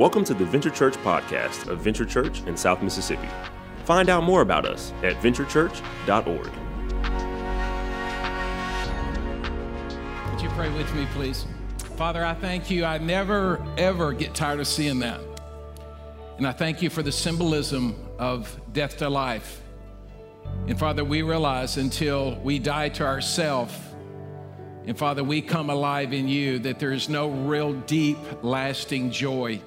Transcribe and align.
Welcome 0.00 0.24
to 0.24 0.32
the 0.32 0.46
Venture 0.46 0.70
Church 0.70 0.94
podcast 0.94 1.66
of 1.66 1.80
Venture 1.80 2.06
Church 2.06 2.40
in 2.46 2.56
South 2.56 2.82
Mississippi. 2.82 3.28
Find 3.84 4.08
out 4.08 4.24
more 4.24 4.40
about 4.40 4.64
us 4.64 4.94
at 5.02 5.16
venturechurch.org. 5.16 6.46
Would 10.32 10.42
you 10.42 10.48
pray 10.56 10.70
with 10.70 10.94
me, 10.94 11.06
please? 11.12 11.44
Father, 11.98 12.24
I 12.24 12.32
thank 12.32 12.70
you. 12.70 12.86
I 12.86 12.96
never, 12.96 13.62
ever 13.76 14.14
get 14.14 14.34
tired 14.34 14.58
of 14.58 14.66
seeing 14.66 15.00
that. 15.00 15.20
And 16.38 16.46
I 16.46 16.52
thank 16.52 16.80
you 16.80 16.88
for 16.88 17.02
the 17.02 17.12
symbolism 17.12 17.94
of 18.18 18.58
death 18.72 18.96
to 18.96 19.10
life. 19.10 19.60
And 20.66 20.78
Father, 20.78 21.04
we 21.04 21.20
realize 21.20 21.76
until 21.76 22.36
we 22.36 22.58
die 22.58 22.88
to 22.88 23.04
ourselves, 23.04 23.74
and 24.86 24.96
Father, 24.96 25.22
we 25.22 25.42
come 25.42 25.68
alive 25.68 26.14
in 26.14 26.26
you, 26.26 26.58
that 26.60 26.78
there 26.78 26.92
is 26.92 27.10
no 27.10 27.28
real 27.28 27.74
deep, 27.74 28.16
lasting 28.42 29.10
joy. 29.10 29.60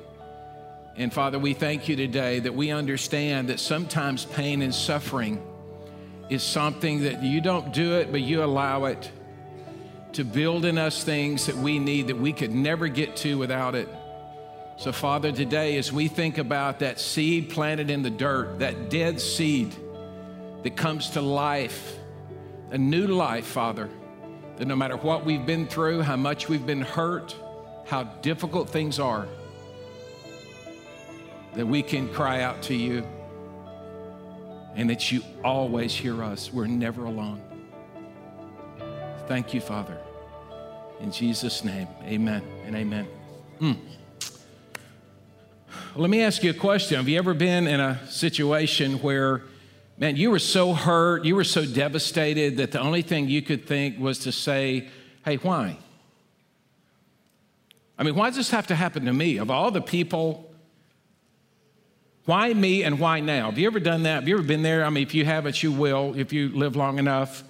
And 0.95 1.11
Father, 1.11 1.39
we 1.39 1.53
thank 1.53 1.89
you 1.89 1.95
today 1.95 2.39
that 2.39 2.53
we 2.53 2.70
understand 2.70 3.49
that 3.49 3.59
sometimes 3.59 4.25
pain 4.25 4.61
and 4.61 4.73
suffering 4.73 5.41
is 6.29 6.43
something 6.43 7.03
that 7.03 7.23
you 7.23 7.41
don't 7.41 7.73
do 7.73 7.95
it, 7.95 8.11
but 8.11 8.21
you 8.21 8.43
allow 8.43 8.85
it 8.85 9.11
to 10.13 10.23
build 10.23 10.66
in 10.66 10.77
us 10.77 11.03
things 11.03 11.47
that 11.47 11.55
we 11.55 11.79
need 11.79 12.07
that 12.07 12.17
we 12.17 12.31
could 12.31 12.52
never 12.52 12.88
get 12.88 13.16
to 13.17 13.39
without 13.39 13.73
it. 13.73 13.89
So, 14.77 14.91
Father, 14.91 15.31
today, 15.31 15.77
as 15.77 15.91
we 15.91 16.07
think 16.07 16.38
about 16.38 16.79
that 16.79 16.99
seed 16.99 17.49
planted 17.49 17.89
in 17.89 18.03
the 18.03 18.09
dirt, 18.11 18.59
that 18.59 18.91
dead 18.91 19.19
seed 19.19 19.75
that 20.61 20.75
comes 20.75 21.11
to 21.11 21.21
life, 21.21 21.97
a 22.69 22.77
new 22.77 23.07
life, 23.07 23.45
Father, 23.45 23.89
that 24.57 24.67
no 24.67 24.75
matter 24.75 24.97
what 24.97 25.25
we've 25.25 25.45
been 25.45 25.66
through, 25.66 26.03
how 26.03 26.16
much 26.16 26.49
we've 26.49 26.66
been 26.66 26.81
hurt, 26.81 27.35
how 27.85 28.03
difficult 28.03 28.69
things 28.69 28.99
are, 28.99 29.27
that 31.55 31.65
we 31.65 31.83
can 31.83 32.11
cry 32.13 32.41
out 32.41 32.61
to 32.63 32.75
you 32.75 33.05
and 34.75 34.89
that 34.89 35.11
you 35.11 35.21
always 35.43 35.93
hear 35.93 36.23
us. 36.23 36.51
We're 36.51 36.67
never 36.67 37.05
alone. 37.05 37.41
Thank 39.27 39.53
you, 39.53 39.61
Father. 39.61 39.97
In 40.99 41.11
Jesus' 41.11 41.63
name, 41.63 41.87
amen 42.03 42.43
and 42.65 42.75
amen. 42.75 43.07
Mm. 43.59 43.77
Let 45.95 46.09
me 46.09 46.21
ask 46.21 46.43
you 46.43 46.49
a 46.49 46.55
question. 46.55 46.97
Have 46.97 47.07
you 47.07 47.17
ever 47.17 47.33
been 47.33 47.67
in 47.67 47.79
a 47.79 48.05
situation 48.07 48.93
where, 48.93 49.43
man, 49.97 50.15
you 50.15 50.31
were 50.31 50.39
so 50.39 50.73
hurt, 50.73 51.23
you 51.23 51.35
were 51.35 51.43
so 51.43 51.65
devastated 51.65 52.57
that 52.57 52.71
the 52.71 52.79
only 52.79 53.01
thing 53.01 53.29
you 53.29 53.41
could 53.41 53.67
think 53.67 53.99
was 53.99 54.19
to 54.19 54.31
say, 54.31 54.87
hey, 55.23 55.35
why? 55.35 55.77
I 57.97 58.03
mean, 58.03 58.15
why 58.15 58.29
does 58.29 58.37
this 58.37 58.49
have 58.49 58.67
to 58.67 58.75
happen 58.75 59.05
to 59.05 59.13
me? 59.13 59.37
Of 59.37 59.51
all 59.51 59.69
the 59.69 59.81
people, 59.81 60.52
why 62.25 62.53
me 62.53 62.83
and 62.83 62.99
why 62.99 63.19
now? 63.19 63.49
Have 63.49 63.59
you 63.59 63.67
ever 63.67 63.79
done 63.79 64.03
that? 64.03 64.16
Have 64.16 64.27
you 64.27 64.38
ever 64.38 64.47
been 64.47 64.63
there? 64.63 64.85
I 64.85 64.89
mean, 64.89 65.03
if 65.03 65.13
you 65.13 65.25
haven't, 65.25 65.61
you 65.61 65.71
will 65.71 66.13
if 66.17 66.31
you 66.31 66.49
live 66.49 66.75
long 66.75 66.97
enough. 66.97 67.43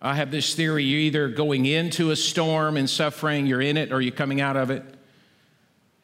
I 0.00 0.14
have 0.14 0.30
this 0.30 0.54
theory 0.54 0.84
you're 0.84 1.00
either 1.00 1.28
going 1.28 1.66
into 1.66 2.10
a 2.10 2.16
storm 2.16 2.76
and 2.76 2.88
suffering, 2.88 3.46
you're 3.46 3.60
in 3.60 3.76
it, 3.76 3.92
or 3.92 4.00
you're 4.00 4.12
coming 4.12 4.40
out 4.40 4.56
of 4.56 4.70
it. 4.70 4.84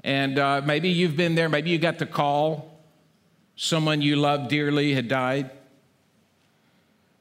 And 0.02 0.38
uh, 0.38 0.62
maybe 0.64 0.90
you've 0.90 1.16
been 1.16 1.34
there, 1.34 1.48
maybe 1.48 1.70
you 1.70 1.78
got 1.78 1.98
the 1.98 2.06
call, 2.06 2.80
someone 3.56 4.02
you 4.02 4.16
love 4.16 4.48
dearly 4.48 4.94
had 4.94 5.08
died. 5.08 5.50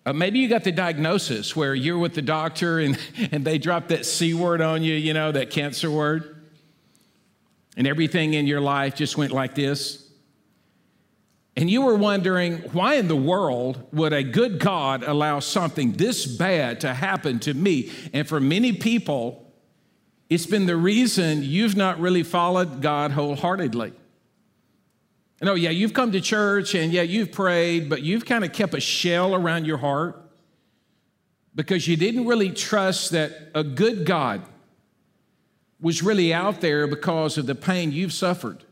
Uh, 0.05 0.13
maybe 0.13 0.39
you 0.39 0.49
got 0.49 0.63
the 0.63 0.71
diagnosis 0.71 1.55
where 1.55 1.73
you're 1.73 1.97
with 1.97 2.13
the 2.13 2.21
doctor 2.21 2.79
and, 2.79 2.99
and 3.31 3.45
they 3.45 3.57
drop 3.57 3.87
that 3.87 4.05
C 4.05 4.33
word 4.33 4.61
on 4.61 4.83
you, 4.83 4.95
you 4.95 5.13
know, 5.13 5.31
that 5.31 5.49
cancer 5.49 5.89
word. 5.89 6.41
And 7.77 7.87
everything 7.87 8.33
in 8.33 8.45
your 8.45 8.61
life 8.61 8.95
just 8.95 9.17
went 9.17 9.31
like 9.31 9.55
this. 9.55 10.02
And 11.55 11.69
you 11.69 11.83
were 11.83 11.95
wondering, 11.95 12.57
why 12.71 12.95
in 12.95 13.07
the 13.07 13.15
world 13.15 13.87
would 13.91 14.11
a 14.11 14.23
good 14.23 14.59
God 14.59 15.03
allow 15.03 15.39
something 15.39 15.93
this 15.93 16.25
bad 16.25 16.81
to 16.81 16.93
happen 16.93 17.39
to 17.41 17.53
me? 17.53 17.91
And 18.11 18.27
for 18.27 18.39
many 18.39 18.73
people, 18.73 19.53
it's 20.29 20.47
been 20.47 20.65
the 20.65 20.75
reason 20.75 21.43
you've 21.43 21.75
not 21.75 21.99
really 21.99 22.23
followed 22.23 22.81
God 22.81 23.11
wholeheartedly. 23.11 23.93
And 25.41 25.49
oh, 25.49 25.53
yeah, 25.53 25.69
you've 25.69 25.93
come 25.93 26.11
to 26.13 26.21
church 26.21 26.73
and 26.73 26.91
yeah, 26.91 27.01
you've 27.03 27.31
prayed, 27.31 27.87
but 27.89 28.01
you've 28.01 28.25
kind 28.25 28.43
of 28.43 28.51
kept 28.51 28.73
a 28.73 28.79
shell 28.79 29.35
around 29.35 29.65
your 29.65 29.77
heart 29.77 30.19
because 31.53 31.87
you 31.87 31.97
didn't 31.97 32.25
really 32.25 32.49
trust 32.49 33.11
that 33.11 33.51
a 33.53 33.63
good 33.63 34.05
God 34.05 34.41
was 35.79 36.01
really 36.01 36.33
out 36.33 36.61
there 36.61 36.87
because 36.87 37.37
of 37.37 37.45
the 37.45 37.55
pain 37.55 37.91
you've 37.91 38.13
suffered. 38.13 38.63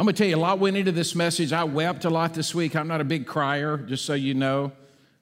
I'm 0.00 0.06
going 0.06 0.14
to 0.14 0.22
tell 0.22 0.30
you, 0.30 0.36
a 0.36 0.38
lot 0.38 0.58
went 0.58 0.78
into 0.78 0.92
this 0.92 1.14
message. 1.14 1.52
I 1.52 1.64
wept 1.64 2.06
a 2.06 2.08
lot 2.08 2.32
this 2.32 2.54
week. 2.54 2.74
I'm 2.74 2.88
not 2.88 3.02
a 3.02 3.04
big 3.04 3.26
crier, 3.26 3.76
just 3.76 4.06
so 4.06 4.14
you 4.14 4.32
know. 4.32 4.72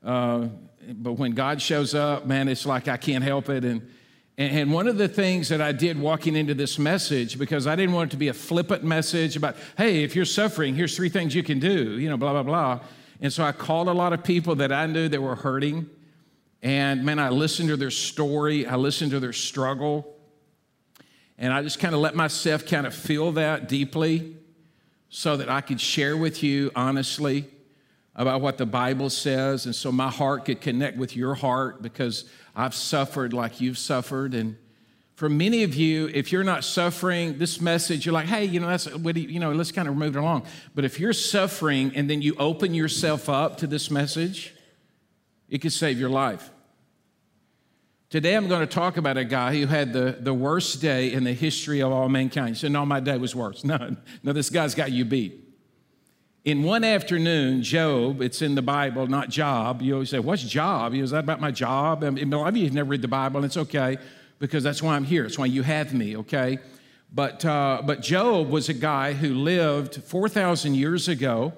Uh, 0.05 0.51
but 0.91 1.15
when 1.15 1.33
God 1.33 1.61
shows 1.61 1.97
up, 1.97 2.27
man, 2.27 2.47
it's 2.47 2.65
like 2.65 2.87
I 2.87 2.97
can't 2.97 3.25
help 3.25 3.49
it. 3.49 3.65
And 3.65 3.91
and 4.37 4.73
one 4.73 4.87
of 4.87 4.97
the 4.97 5.09
things 5.09 5.49
that 5.49 5.61
I 5.61 5.73
did 5.73 5.99
walking 5.99 6.37
into 6.37 6.55
this 6.55 6.79
message, 6.79 7.41
because 7.41 7.67
I 7.67 7.75
didn't 7.75 7.93
want 7.93 8.11
it 8.11 8.13
to 8.13 8.19
be 8.19 8.29
a 8.29 8.33
flippant 8.33 8.85
message 8.85 9.35
about, 9.35 9.57
hey, 9.77 10.05
if 10.05 10.15
you're 10.15 10.25
suffering, 10.25 10.77
here's 10.77 10.95
three 10.95 11.09
things 11.09 11.35
you 11.35 11.43
can 11.43 11.59
do, 11.59 11.99
you 11.99 12.09
know, 12.09 12.17
blah, 12.17 12.31
blah, 12.31 12.45
blah. 12.45 12.81
And 13.21 13.33
so 13.33 13.43
I 13.43 13.51
called 13.51 13.89
a 13.89 13.93
lot 13.93 14.13
of 14.13 14.23
people 14.23 14.55
that 14.55 14.71
I 14.71 14.87
knew 14.87 15.09
that 15.09 15.21
were 15.21 15.35
hurting. 15.35 15.91
And 16.63 17.05
man, 17.05 17.19
I 17.19 17.31
listened 17.31 17.71
to 17.71 17.77
their 17.77 17.91
story, 17.91 18.65
I 18.65 18.77
listened 18.77 19.11
to 19.11 19.19
their 19.19 19.33
struggle. 19.33 20.15
And 21.37 21.53
I 21.53 21.63
just 21.63 21.81
kind 21.81 21.97
of 21.97 22.01
let 22.01 22.15
myself 22.15 22.65
kind 22.65 22.87
of 22.87 22.95
feel 22.95 23.33
that 23.33 23.69
deeply 23.69 24.37
so 25.09 25.37
that 25.37 25.49
I 25.49 25.61
could 25.61 25.81
share 25.81 26.17
with 26.17 26.43
you 26.43 26.71
honestly 26.77 27.47
about 28.15 28.41
what 28.41 28.59
the 28.59 28.67
Bible 28.67 29.11
says. 29.11 29.65
And 29.65 29.75
so 29.75 29.93
my 29.93 30.11
heart 30.11 30.45
could 30.45 30.61
connect 30.61 30.97
with 30.97 31.17
your 31.17 31.35
heart 31.35 31.83
because 31.83 32.25
I've 32.55 32.75
suffered 32.75 33.33
like 33.33 33.61
you've 33.61 33.79
suffered. 33.79 34.35
And 34.35 34.57
for 35.15 35.29
many 35.29 35.63
of 35.63 35.75
you, 35.75 36.09
if 36.13 36.33
you're 36.33 36.45
not 36.45 36.65
suffering 36.65 37.39
this 37.39 37.61
message, 37.61 38.05
you're 38.05 38.13
like, 38.13 38.27
hey, 38.27 38.45
you 38.45 38.61
know, 38.61 38.69
that's 38.69 38.87
you 38.87 39.41
know, 39.41 39.53
let's 39.53 39.73
kind 39.73 39.89
of 39.89 39.97
move 39.97 40.17
it 40.17 40.19
along. 40.19 40.47
But 40.75 40.85
if 40.85 41.01
you're 41.01 41.13
suffering 41.13 41.93
and 41.95 42.11
then 42.11 42.21
you 42.21 42.35
open 42.39 42.75
yourself 42.75 43.29
up 43.29 43.59
to 43.59 43.67
this 43.67 43.91
message, 43.91 44.55
it 45.49 45.59
could 45.59 45.73
save 45.73 45.99
your 45.99 46.11
life. 46.11 46.51
Today, 48.11 48.35
I'm 48.35 48.49
going 48.49 48.67
to 48.67 48.67
talk 48.67 48.97
about 48.97 49.19
a 49.19 49.25
guy 49.25 49.55
who 49.55 49.67
had 49.67 49.93
the, 49.93 50.17
the 50.19 50.33
worst 50.33 50.81
day 50.81 51.13
in 51.13 51.25
the 51.25 51.35
history 51.35 51.81
of 51.81 51.93
all 51.93 52.09
mankind. 52.09 52.57
So, 52.57 52.67
no, 52.67 52.87
my 52.87 53.01
day 53.01 53.19
was 53.19 53.35
worse. 53.35 53.65
No, 53.69 53.97
no, 54.23 54.33
this 54.33 54.49
guy's 54.49 54.75
got 54.75 54.93
you 54.93 55.05
beat. 55.05 55.45
In 56.47 56.63
one 56.63 56.85
afternoon, 56.85 57.63
Job, 57.63 58.23
it's 58.23 58.41
in 58.41 58.55
the 58.55 58.63
Bible, 58.63 59.07
not 59.09 59.29
job. 59.29 59.83
You 59.83 59.93
always 59.93 60.09
say, 60.09 60.21
What's 60.21 60.43
job? 60.43 60.95
Is 60.95 61.11
that 61.11 61.25
about 61.25 61.39
my 61.39 61.51
job? 61.51 62.03
I 62.03 62.09
mean, 62.09 62.33
a 62.33 62.39
lot 62.39 62.49
of 62.49 62.57
you 62.57 62.65
have 62.65 62.73
never 62.73 62.89
read 62.89 63.03
the 63.03 63.09
Bible, 63.09 63.37
and 63.39 63.45
it's 63.45 63.59
okay 63.59 63.99
because 64.39 64.63
that's 64.63 64.83
why 64.83 64.97
I'm 64.97 65.05
here. 65.05 65.27
It's 65.27 65.39
why 65.39 65.45
you 65.45 65.63
have 65.63 65.93
me, 65.93 66.17
okay? 66.17 66.61
But, 67.13 67.45
uh, 67.45 67.83
but 67.85 68.01
Job 68.01 68.49
was 68.49 68.71
a 68.71 68.75
guy 68.75 69.13
who 69.13 69.35
lived 69.35 69.97
4,000 69.97 70.75
years 70.75 71.09
ago. 71.09 71.53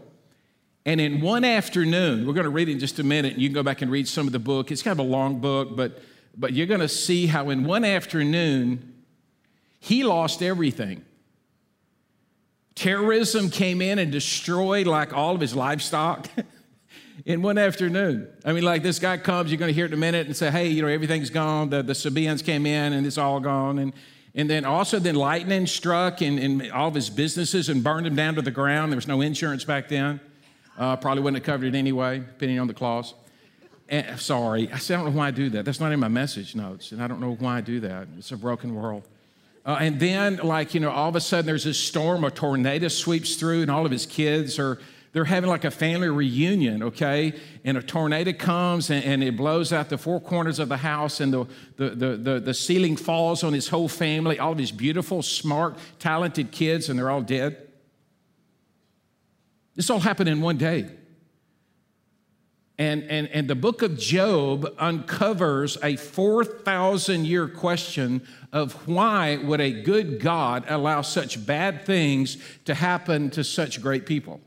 And 0.85 1.01
in 1.01 1.21
one 1.21 1.45
afternoon, 1.45 2.27
we're 2.27 2.33
going 2.33 2.45
to 2.45 2.51
read 2.51 2.69
it 2.69 2.73
in 2.73 2.81
just 2.81 2.99
a 2.99 3.05
minute, 3.05 3.35
and 3.35 3.43
you 3.43 3.49
can 3.49 3.55
go 3.55 3.63
back 3.63 3.83
and 3.83 3.91
read 3.91 4.09
some 4.09 4.27
of 4.27 4.33
the 4.33 4.39
book. 4.41 4.73
It's 4.73 4.83
kind 4.83 4.99
of 4.99 5.07
a 5.07 5.09
long 5.09 5.39
book, 5.39 5.77
but, 5.77 6.01
but 6.37 6.53
you're 6.53 6.67
going 6.67 6.81
to 6.81 6.89
see 6.89 7.27
how 7.27 7.51
in 7.51 7.65
one 7.65 7.85
afternoon, 7.85 8.95
he 9.79 10.05
lost 10.05 10.43
everything. 10.43 11.05
Terrorism 12.75 13.51
came 13.51 13.83
in 13.83 13.99
and 13.99 14.11
destroyed 14.11 14.87
like 14.87 15.13
all 15.13 15.35
of 15.35 15.41
his 15.41 15.55
livestock 15.55 16.29
in 17.27 17.43
one 17.43 17.59
afternoon. 17.59 18.29
I 18.45 18.53
mean, 18.53 18.63
like 18.63 18.83
this 18.83 18.99
guy 18.99 19.19
comes, 19.19 19.51
you're 19.51 19.59
going 19.59 19.69
to 19.69 19.75
hear 19.75 19.85
it 19.85 19.89
in 19.89 19.95
a 19.95 19.99
minute 19.99 20.27
and 20.27 20.37
say, 20.37 20.51
hey, 20.51 20.69
you 20.69 20.83
know, 20.83 20.89
everything's 20.89 21.31
gone. 21.31 21.71
The, 21.71 21.83
the 21.83 21.95
Sabaeans 21.95 22.43
came 22.43 22.67
in 22.67 22.93
and 22.93 23.07
it's 23.07 23.19
all 23.19 23.41
gone. 23.41 23.79
And, 23.79 23.93
and 24.35 24.49
then 24.49 24.65
also 24.65 24.99
then 24.99 25.17
lightning 25.17 25.67
struck 25.67 26.23
and, 26.23 26.39
and 26.39 26.73
all 26.73 26.89
of 26.89 26.95
his 26.95 27.11
businesses 27.11 27.69
and 27.69 27.83
burned 27.83 28.07
him 28.07 28.15
down 28.15 28.37
to 28.37 28.43
the 28.43 28.51
ground. 28.51 28.93
There 28.93 28.97
was 28.97 29.09
no 29.09 29.21
insurance 29.21 29.65
back 29.65 29.89
then. 29.89 30.21
Uh, 30.79 30.97
probably 30.97 31.23
wouldn't 31.23 31.45
have 31.45 31.47
covered 31.47 31.75
it 31.75 31.77
anyway, 31.77 32.21
depending 32.21 32.59
on 32.59 32.67
the 32.67 32.75
clause. 32.75 33.15
And, 33.91 34.21
sorry, 34.21 34.71
I 34.73 34.79
said, 34.79 34.95
I 34.95 35.03
don't 35.03 35.13
know 35.13 35.19
why 35.19 35.27
I 35.27 35.31
do 35.33 35.51
that. 35.51 35.65
That's 35.65 35.81
not 35.81 35.91
in 35.91 35.99
my 35.99 36.09
message 36.09 36.55
notes, 36.55 36.93
and 36.93 37.03
I 37.03 37.09
don't 37.09 37.21
know 37.21 37.35
why 37.35 37.59
I 37.59 37.61
do 37.61 37.81
that. 37.81 38.07
It's 38.17 38.31
a 38.31 38.37
broken 38.37 38.77
world. 38.77 39.03
Uh, 39.67 39.79
and 39.81 39.99
then, 39.99 40.37
like, 40.45 40.75
you 40.75 40.81
know, 40.81 40.91
all 40.91 41.09
of 41.09 41.17
a 41.17 41.21
sudden 41.21 41.45
there's 41.45 41.65
this 41.65 41.79
storm, 41.79 42.23
a 42.23 42.31
tornado 42.31 42.87
sweeps 42.87 43.35
through, 43.35 43.63
and 43.63 43.71
all 43.71 43.85
of 43.85 43.91
his 43.91 44.07
kids 44.07 44.61
are, 44.61 44.79
they're 45.13 45.25
having 45.25 45.51
like 45.51 45.65
a 45.65 45.73
family 45.73 46.09
reunion, 46.09 46.85
okay? 46.85 47.35
And 47.65 47.77
a 47.77 47.83
tornado 47.83 48.33
comes 48.33 48.91
and, 48.91 49.05
and 49.05 49.25
it 49.25 49.37
blows 49.37 49.73
out 49.73 49.89
the 49.89 49.99
four 49.99 50.21
corners 50.21 50.61
of 50.61 50.69
the 50.69 50.77
house, 50.77 51.19
and 51.19 51.33
the, 51.33 51.47
the, 51.77 51.91
the, 51.91 52.17
the, 52.17 52.41
the 52.41 52.55
ceiling 52.55 52.97
falls 52.97 53.43
on 53.43 53.53
his 53.53 53.69
whole 53.69 53.89
family, 53.89 54.39
all 54.39 54.53
of 54.53 54.59
his 54.59 54.71
beautiful, 54.71 55.21
smart, 55.21 55.77
talented 55.99 56.53
kids, 56.53 56.89
and 56.89 56.97
they're 56.97 57.11
all 57.11 57.23
dead. 57.23 57.57
This 59.75 59.91
all 59.91 59.99
happened 59.99 60.29
in 60.29 60.41
one 60.41 60.59
day. 60.59 60.89
And, 62.81 63.05
and, 63.11 63.29
and 63.29 63.47
the 63.47 63.55
book 63.55 63.83
of 63.83 63.99
Job 63.99 64.67
uncovers 64.79 65.77
a 65.83 65.97
4,000 65.97 67.27
year 67.27 67.47
question 67.47 68.27
of 68.55 68.73
why 68.89 69.37
would 69.37 69.61
a 69.61 69.83
good 69.83 70.19
God 70.19 70.65
allow 70.67 71.03
such 71.03 71.45
bad 71.45 71.85
things 71.85 72.39
to 72.65 72.75
happen 72.75 73.29
to 73.33 73.45
such 73.45 73.83
great 73.83 74.07
people? 74.07 74.41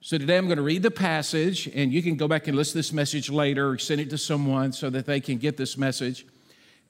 So 0.00 0.16
today 0.16 0.38
I'm 0.38 0.46
going 0.46 0.56
to 0.56 0.62
read 0.62 0.82
the 0.82 0.90
passage, 0.90 1.66
and 1.74 1.92
you 1.92 2.02
can 2.02 2.16
go 2.16 2.26
back 2.26 2.48
and 2.48 2.56
listen 2.56 2.72
to 2.72 2.78
this 2.78 2.92
message 2.94 3.28
later 3.28 3.68
or 3.68 3.76
send 3.76 4.00
it 4.00 4.08
to 4.08 4.18
someone 4.18 4.72
so 4.72 4.88
that 4.88 5.04
they 5.04 5.20
can 5.20 5.36
get 5.36 5.58
this 5.58 5.76
message. 5.76 6.24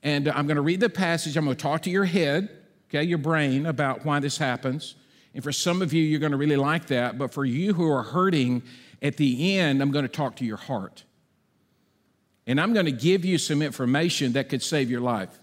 And 0.05 0.29
uh, 0.29 0.33
I'm 0.37 0.47
going 0.47 0.55
to 0.55 0.63
read 0.63 0.79
the 0.79 0.91
passage. 0.91 1.37
I'm 1.37 1.45
going 1.45 1.57
to 1.57 1.61
talk 1.61 1.83
to 1.83 1.91
your 1.91 2.05
head, 2.05 2.51
okay, 2.89 3.03
your 3.03 3.19
brain, 3.19 3.67
about 3.67 4.05
why 4.05 4.21
this 4.21 4.39
happens. 4.39 4.95
And 5.35 5.43
for 5.43 5.51
some 5.51 5.83
of 5.83 5.93
you, 5.93 6.05
you're 6.05 6.21
going 6.21 6.31
to 6.33 6.39
really 6.39 6.57
like 6.57 6.87
that. 6.87 7.19
But 7.19 7.33
for 7.33 7.45
you 7.45 7.75
who 7.75 7.91
are 7.91 8.05
hurting, 8.05 8.63
at 9.03 9.17
the 9.17 9.59
end, 9.59 9.83
I'm 9.83 9.91
going 9.91 10.05
to 10.05 10.11
talk 10.11 10.37
to 10.37 10.45
your 10.45 10.57
heart. 10.57 11.05
And 12.47 12.61
I'm 12.61 12.73
going 12.73 12.87
to 12.87 12.93
give 12.93 13.25
you 13.25 13.39
some 13.39 13.63
information 13.63 14.33
that 14.33 14.49
could 14.49 14.63
save 14.63 14.91
your 14.91 15.01
life. 15.01 15.39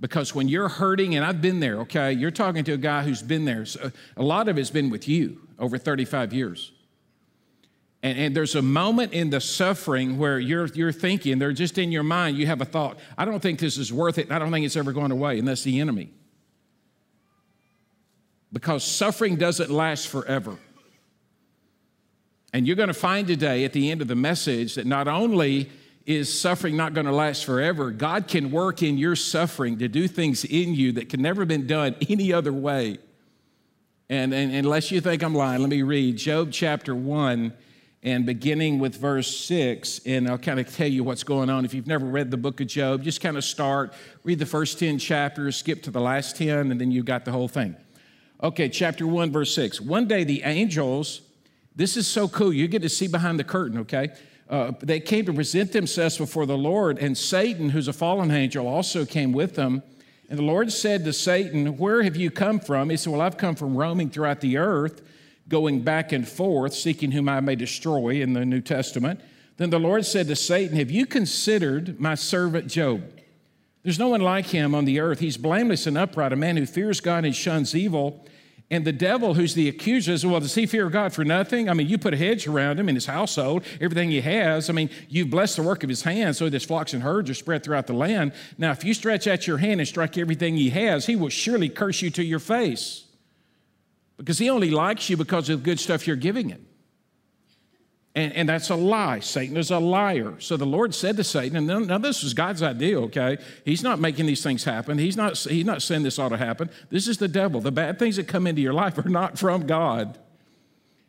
Because 0.00 0.34
when 0.34 0.48
you're 0.48 0.68
hurting, 0.68 1.14
and 1.14 1.24
I've 1.24 1.40
been 1.40 1.60
there, 1.60 1.78
okay, 1.80 2.12
you're 2.12 2.32
talking 2.32 2.64
to 2.64 2.72
a 2.72 2.76
guy 2.76 3.04
who's 3.04 3.22
been 3.22 3.44
there. 3.44 3.64
So 3.64 3.92
a 4.16 4.22
lot 4.22 4.48
of 4.48 4.58
it's 4.58 4.70
been 4.70 4.90
with 4.90 5.06
you 5.06 5.40
over 5.60 5.78
35 5.78 6.32
years. 6.32 6.72
And, 8.02 8.18
and, 8.18 8.36
there's 8.36 8.56
a 8.56 8.62
moment 8.62 9.12
in 9.12 9.30
the 9.30 9.40
suffering 9.40 10.18
where 10.18 10.40
you're, 10.40 10.66
you're 10.66 10.90
thinking, 10.90 11.38
they're 11.38 11.52
just 11.52 11.78
in 11.78 11.92
your 11.92 12.02
mind, 12.02 12.36
you 12.36 12.46
have 12.46 12.60
a 12.60 12.64
thought, 12.64 12.98
I 13.16 13.24
don't 13.24 13.38
think 13.38 13.60
this 13.60 13.78
is 13.78 13.92
worth 13.92 14.18
it, 14.18 14.32
I 14.32 14.40
don't 14.40 14.50
think 14.50 14.66
it's 14.66 14.74
ever 14.74 14.90
going 14.90 15.12
away, 15.12 15.38
and 15.38 15.46
that's 15.46 15.62
the 15.62 15.78
enemy. 15.78 16.10
Because 18.52 18.82
suffering 18.82 19.36
doesn't 19.36 19.70
last 19.70 20.08
forever. 20.08 20.56
And 22.52 22.66
you're 22.66 22.76
going 22.76 22.88
to 22.88 22.94
find 22.94 23.26
today 23.26 23.64
at 23.64 23.72
the 23.72 23.90
end 23.90 24.02
of 24.02 24.08
the 24.08 24.14
message 24.14 24.74
that 24.74 24.86
not 24.86 25.08
only 25.08 25.70
is 26.04 26.38
suffering 26.38 26.76
not 26.76 26.94
going 26.94 27.06
to 27.06 27.12
last 27.12 27.44
forever, 27.44 27.90
God 27.90 28.28
can 28.28 28.50
work 28.50 28.82
in 28.82 28.98
your 28.98 29.16
suffering 29.16 29.78
to 29.78 29.88
do 29.88 30.08
things 30.08 30.44
in 30.44 30.74
you 30.74 30.92
that 30.92 31.08
can 31.08 31.22
never 31.22 31.42
have 31.42 31.48
been 31.48 31.66
done 31.66 31.96
any 32.08 32.32
other 32.32 32.52
way. 32.52 32.98
And, 34.10 34.34
and 34.34 34.52
unless 34.52 34.90
you 34.90 35.00
think 35.00 35.22
I'm 35.22 35.34
lying, 35.34 35.60
let 35.60 35.70
me 35.70 35.82
read 35.82 36.18
Job 36.18 36.50
chapter 36.52 36.94
1 36.94 37.52
and 38.02 38.26
beginning 38.26 38.80
with 38.80 38.96
verse 38.96 39.34
6, 39.38 40.00
and 40.04 40.28
I'll 40.28 40.36
kind 40.36 40.58
of 40.58 40.74
tell 40.74 40.88
you 40.88 41.04
what's 41.04 41.22
going 41.22 41.48
on. 41.48 41.64
If 41.64 41.72
you've 41.72 41.86
never 41.86 42.04
read 42.04 42.32
the 42.32 42.36
book 42.36 42.60
of 42.60 42.66
Job, 42.66 43.04
just 43.04 43.20
kind 43.20 43.36
of 43.36 43.44
start, 43.44 43.94
read 44.24 44.40
the 44.40 44.46
first 44.46 44.80
10 44.80 44.98
chapters, 44.98 45.56
skip 45.56 45.84
to 45.84 45.92
the 45.92 46.00
last 46.00 46.36
10, 46.36 46.72
and 46.72 46.80
then 46.80 46.90
you've 46.90 47.06
got 47.06 47.24
the 47.24 47.30
whole 47.30 47.46
thing. 47.46 47.76
Okay, 48.42 48.68
chapter 48.68 49.06
1, 49.06 49.30
verse 49.30 49.54
6. 49.54 49.80
One 49.80 50.08
day 50.08 50.24
the 50.24 50.42
angels 50.42 51.22
this 51.74 51.96
is 51.96 52.06
so 52.06 52.28
cool. 52.28 52.52
You 52.52 52.68
get 52.68 52.82
to 52.82 52.88
see 52.88 53.08
behind 53.08 53.38
the 53.38 53.44
curtain, 53.44 53.78
okay? 53.78 54.10
Uh, 54.48 54.72
they 54.80 55.00
came 55.00 55.24
to 55.24 55.32
present 55.32 55.72
themselves 55.72 56.18
before 56.18 56.44
the 56.44 56.58
Lord, 56.58 56.98
and 56.98 57.16
Satan, 57.16 57.70
who's 57.70 57.88
a 57.88 57.92
fallen 57.92 58.30
angel, 58.30 58.68
also 58.68 59.06
came 59.06 59.32
with 59.32 59.54
them. 59.54 59.82
And 60.28 60.38
the 60.38 60.44
Lord 60.44 60.72
said 60.72 61.04
to 61.04 61.12
Satan, 61.12 61.78
Where 61.78 62.02
have 62.02 62.16
you 62.16 62.30
come 62.30 62.60
from? 62.60 62.90
He 62.90 62.96
said, 62.96 63.12
Well, 63.12 63.22
I've 63.22 63.36
come 63.36 63.54
from 63.54 63.76
roaming 63.76 64.10
throughout 64.10 64.40
the 64.40 64.58
earth, 64.58 65.02
going 65.48 65.80
back 65.80 66.12
and 66.12 66.28
forth, 66.28 66.74
seeking 66.74 67.12
whom 67.12 67.28
I 67.28 67.40
may 67.40 67.56
destroy 67.56 68.20
in 68.20 68.32
the 68.32 68.44
New 68.44 68.60
Testament. 68.60 69.20
Then 69.56 69.70
the 69.70 69.78
Lord 69.78 70.04
said 70.04 70.28
to 70.28 70.36
Satan, 70.36 70.76
Have 70.76 70.90
you 70.90 71.06
considered 71.06 72.00
my 72.00 72.14
servant 72.14 72.68
Job? 72.68 73.02
There's 73.82 73.98
no 73.98 74.08
one 74.08 74.20
like 74.20 74.46
him 74.46 74.74
on 74.74 74.84
the 74.84 75.00
earth. 75.00 75.18
He's 75.18 75.36
blameless 75.36 75.86
and 75.86 75.98
upright, 75.98 76.32
a 76.32 76.36
man 76.36 76.56
who 76.56 76.66
fears 76.66 77.00
God 77.00 77.24
and 77.24 77.34
shuns 77.34 77.74
evil. 77.74 78.24
And 78.72 78.86
the 78.86 78.92
devil, 78.92 79.34
who's 79.34 79.52
the 79.52 79.68
accuser, 79.68 80.12
says, 80.12 80.24
Well, 80.24 80.40
does 80.40 80.54
he 80.54 80.64
fear 80.64 80.88
God 80.88 81.12
for 81.12 81.26
nothing? 81.26 81.68
I 81.68 81.74
mean, 81.74 81.88
you 81.88 81.98
put 81.98 82.14
a 82.14 82.16
hedge 82.16 82.46
around 82.46 82.80
him 82.80 82.88
and 82.88 82.96
his 82.96 83.04
household, 83.04 83.64
everything 83.82 84.10
he 84.10 84.22
has. 84.22 84.70
I 84.70 84.72
mean, 84.72 84.88
you've 85.10 85.28
blessed 85.28 85.56
the 85.56 85.62
work 85.62 85.82
of 85.82 85.90
his 85.90 86.00
hands 86.00 86.38
so 86.38 86.46
that 86.46 86.54
his 86.54 86.64
flocks 86.64 86.94
and 86.94 87.02
herds 87.02 87.28
are 87.28 87.34
spread 87.34 87.62
throughout 87.62 87.86
the 87.86 87.92
land. 87.92 88.32
Now, 88.56 88.70
if 88.70 88.82
you 88.82 88.94
stretch 88.94 89.26
out 89.26 89.46
your 89.46 89.58
hand 89.58 89.82
and 89.82 89.86
strike 89.86 90.16
everything 90.16 90.56
he 90.56 90.70
has, 90.70 91.04
he 91.04 91.16
will 91.16 91.28
surely 91.28 91.68
curse 91.68 92.00
you 92.00 92.08
to 92.12 92.24
your 92.24 92.38
face 92.38 93.04
because 94.16 94.38
he 94.38 94.48
only 94.48 94.70
likes 94.70 95.10
you 95.10 95.18
because 95.18 95.50
of 95.50 95.60
the 95.60 95.64
good 95.64 95.78
stuff 95.78 96.06
you're 96.06 96.16
giving 96.16 96.48
him. 96.48 96.64
And, 98.14 98.32
and 98.34 98.48
that's 98.48 98.68
a 98.68 98.74
lie. 98.74 99.20
Satan 99.20 99.56
is 99.56 99.70
a 99.70 99.78
liar. 99.78 100.34
So 100.38 100.58
the 100.58 100.66
Lord 100.66 100.94
said 100.94 101.16
to 101.16 101.24
Satan, 101.24 101.56
and 101.70 101.86
now 101.86 101.98
this 101.98 102.22
was 102.22 102.34
God's 102.34 102.62
idea, 102.62 103.00
okay? 103.02 103.38
He's 103.64 103.82
not 103.82 104.00
making 104.00 104.26
these 104.26 104.42
things 104.42 104.64
happen. 104.64 104.98
He's 104.98 105.16
not, 105.16 105.38
he's 105.38 105.64
not 105.64 105.80
saying 105.80 106.02
this 106.02 106.18
ought 106.18 106.28
to 106.28 106.36
happen. 106.36 106.68
This 106.90 107.08
is 107.08 107.16
the 107.16 107.28
devil. 107.28 107.60
The 107.60 107.72
bad 107.72 107.98
things 107.98 108.16
that 108.16 108.28
come 108.28 108.46
into 108.46 108.60
your 108.60 108.74
life 108.74 108.98
are 108.98 109.08
not 109.08 109.38
from 109.38 109.66
God. 109.66 110.18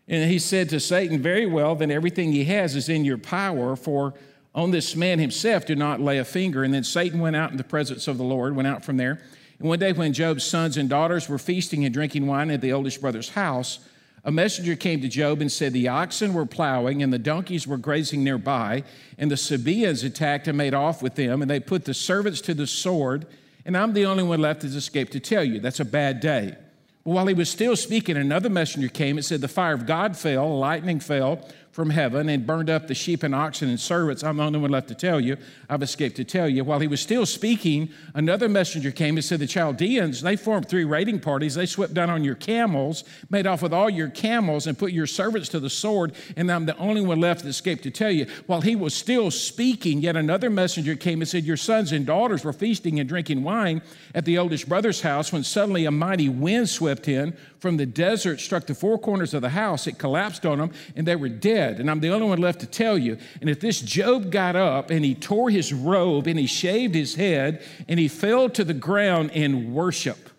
And 0.08 0.30
he 0.30 0.40
said 0.40 0.70
to 0.70 0.80
Satan, 0.80 1.22
Very 1.22 1.46
well, 1.46 1.76
then 1.76 1.92
everything 1.92 2.32
he 2.32 2.46
has 2.46 2.76
is 2.76 2.88
in 2.88 3.04
your 3.04 3.18
power, 3.18 3.76
for 3.76 4.14
on 4.56 4.72
this 4.72 4.96
man 4.96 5.20
himself 5.20 5.66
do 5.66 5.76
not 5.76 6.00
lay 6.00 6.20
a 6.20 6.26
finger. 6.26 6.64
And 6.64 6.74
then 6.74 6.84
Satan 6.84 7.20
went 7.20 7.36
out 7.36 7.52
in 7.52 7.58
the 7.58 7.64
presence 7.64 8.08
of 8.08 8.18
the 8.18 8.24
Lord, 8.24 8.56
went 8.56 8.68
out 8.68 8.86
from 8.86 8.98
there. 8.98 9.22
And 9.60 9.68
one 9.68 9.80
day 9.80 9.94
when 9.94 10.14
Job's 10.14 10.44
sons 10.44 10.78
and 10.78 10.90
daughters 10.90 11.28
were 11.28 11.38
feasting 11.38 11.86
and 11.86 11.94
drinking 11.94 12.28
wine 12.28 12.52
at 12.52 12.62
the 12.62 12.74
oldest 12.74 13.02
brother's 13.02 13.30
house, 13.30 13.80
a 14.26 14.32
messenger 14.32 14.76
came 14.76 15.02
to 15.02 15.10
Job 15.10 15.42
and 15.42 15.52
said, 15.52 15.74
The 15.74 15.90
oxen 15.90 16.34
were 16.34 16.46
plowing 16.46 17.04
and 17.04 17.12
the 17.12 17.20
donkeys 17.20 17.68
were 17.68 17.78
grazing 17.78 18.24
nearby, 18.24 18.84
and 19.18 19.30
the 19.30 19.36
Sabaeans 19.36 20.04
attacked 20.04 20.48
and 20.48 20.58
made 20.58 20.74
off 20.74 21.02
with 21.02 21.16
them, 21.16 21.42
and 21.42 21.52
they 21.52 21.60
put 21.60 21.86
the 21.86 21.94
servants 21.94 22.40
to 22.42 22.54
the 22.54 22.68
sword, 22.68 23.26
and 23.66 23.76
I'm 23.76 23.94
the 23.94 24.06
only 24.06 24.24
one 24.24 24.40
left 24.40 24.62
that's 24.62 24.76
escaped 24.76 25.12
to 25.14 25.20
tell 25.20 25.44
you. 25.44 25.60
That's 25.60 25.82
a 25.82 25.86
bad 25.86 26.22
day. 26.22 26.56
But 27.04 27.12
while 27.12 27.28
he 27.28 27.34
was 27.34 27.50
still 27.50 27.76
speaking, 27.76 28.16
another 28.16 28.50
messenger 28.50 28.88
came 28.88 29.18
and 29.18 29.26
said, 29.26 29.42
The 29.42 29.50
fire 29.50 29.74
of 29.74 29.86
God 29.86 30.16
fell, 30.16 30.58
lightning 30.58 31.02
fell, 31.02 31.46
from 31.74 31.90
heaven 31.90 32.30
and 32.30 32.46
burned 32.46 32.70
up 32.70 32.88
the 32.88 32.94
sheep 32.94 33.24
and 33.24 33.34
oxen 33.34 33.68
and 33.68 33.80
servants. 33.80 34.24
I'm 34.24 34.38
the 34.38 34.44
only 34.44 34.60
one 34.60 34.70
left 34.70 34.90
to 34.90 34.96
tell 34.96 35.20
you. 35.20 35.38
I've 35.68 35.82
escaped 35.82 36.16
to 36.18 36.24
tell 36.24 36.48
you. 36.48 36.64
While 36.64 36.80
he 36.80 36.86
was 36.86 37.02
still 37.02 37.26
speaking, 37.26 37.90
another 38.14 38.48
messenger 38.48 38.92
came 38.92 39.18
and 39.18 39.26
said, 39.26 39.40
The 39.40 39.48
Chaldeans, 39.48 40.22
they 40.22 40.36
formed 40.36 40.70
three 40.70 40.84
raiding 40.84 41.20
parties. 41.20 41.56
They 41.56 41.66
swept 41.66 41.96
down 41.96 42.12
on 42.12 42.24
your 42.24 42.36
camels, 42.36 43.04
made 43.32 43.48
off 43.48 43.64
with 43.64 43.74
all 43.74 43.90
your 43.90 44.10
camels, 44.10 44.68
and 44.68 44.78
put 44.78 44.92
your 44.92 45.08
servants 45.08 45.50
to 45.50 45.60
the 45.60 45.70
sword. 45.70 46.14
And 46.38 46.52
I'm 46.52 46.68
the 46.68 46.78
only 46.78 47.02
one 47.02 47.20
left 47.20 47.42
that 47.42 47.50
escaped 47.50 47.82
to 47.84 47.92
tell 47.92 48.12
you. 48.12 48.28
While 48.46 48.62
he 48.62 48.76
was 48.76 48.94
still 48.94 49.32
speaking, 49.32 50.00
yet 50.00 50.16
another 50.16 50.52
messenger 50.52 50.96
came 50.96 51.22
and 51.22 51.28
said, 51.28 51.44
Your 51.44 51.58
sons 51.58 51.92
and 51.92 52.06
daughters 52.06 52.44
were 52.44 52.54
feasting 52.54 53.00
and 53.00 53.10
drinking 53.10 53.42
wine 53.42 53.82
at 54.14 54.26
the 54.26 54.38
oldest 54.38 54.70
brother's 54.70 55.02
house 55.02 55.34
when 55.34 55.44
suddenly 55.44 55.86
a 55.86 55.92
mighty 55.92 56.30
wind 56.30 56.70
swept 56.70 57.08
in 57.08 57.36
from 57.58 57.78
the 57.78 57.86
desert, 57.88 58.40
struck 58.40 58.68
the 58.68 58.76
four 58.76 59.00
corners 59.00 59.34
of 59.34 59.42
the 59.42 59.50
house. 59.50 59.88
It 59.88 59.98
collapsed 59.98 60.46
on 60.46 60.60
them, 60.60 60.72
and 60.96 61.08
they 61.08 61.16
were 61.16 61.30
dead 61.30 61.63
and 61.72 61.90
I'm 61.90 62.00
the 62.00 62.10
only 62.10 62.28
one 62.28 62.40
left 62.40 62.60
to 62.62 62.66
tell 62.66 62.98
you. 62.98 63.18
And 63.42 63.50
if 63.50 63.60
this 63.60 63.82
Job 63.82 64.32
got 64.32 64.56
up 64.56 64.90
and 64.90 65.04
he 65.04 65.16
tore 65.16 65.50
his 65.50 65.74
robe 65.74 66.28
and 66.28 66.40
he 66.40 66.48
shaved 66.48 66.96
his 66.96 67.16
head 67.16 67.64
and 67.88 68.00
he 68.00 68.08
fell 68.08 68.50
to 68.50 68.64
the 68.64 68.74
ground 68.74 69.32
in 69.32 69.74
worship, 69.74 70.30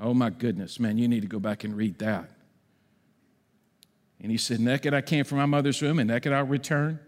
oh 0.00 0.14
my 0.14 0.30
goodness, 0.30 0.78
man, 0.78 0.98
you 0.98 1.08
need 1.08 1.22
to 1.22 1.28
go 1.28 1.38
back 1.38 1.64
and 1.64 1.76
read 1.76 1.98
that. 1.98 2.30
And 4.20 4.30
he 4.32 4.38
said, 4.38 4.60
Naked 4.60 4.94
I 4.94 5.00
came 5.00 5.24
from 5.24 5.38
my 5.38 5.46
mother's 5.46 5.80
womb, 5.80 5.98
and 5.98 6.08
naked 6.08 6.32
I'll 6.32 6.44
return. 6.44 6.98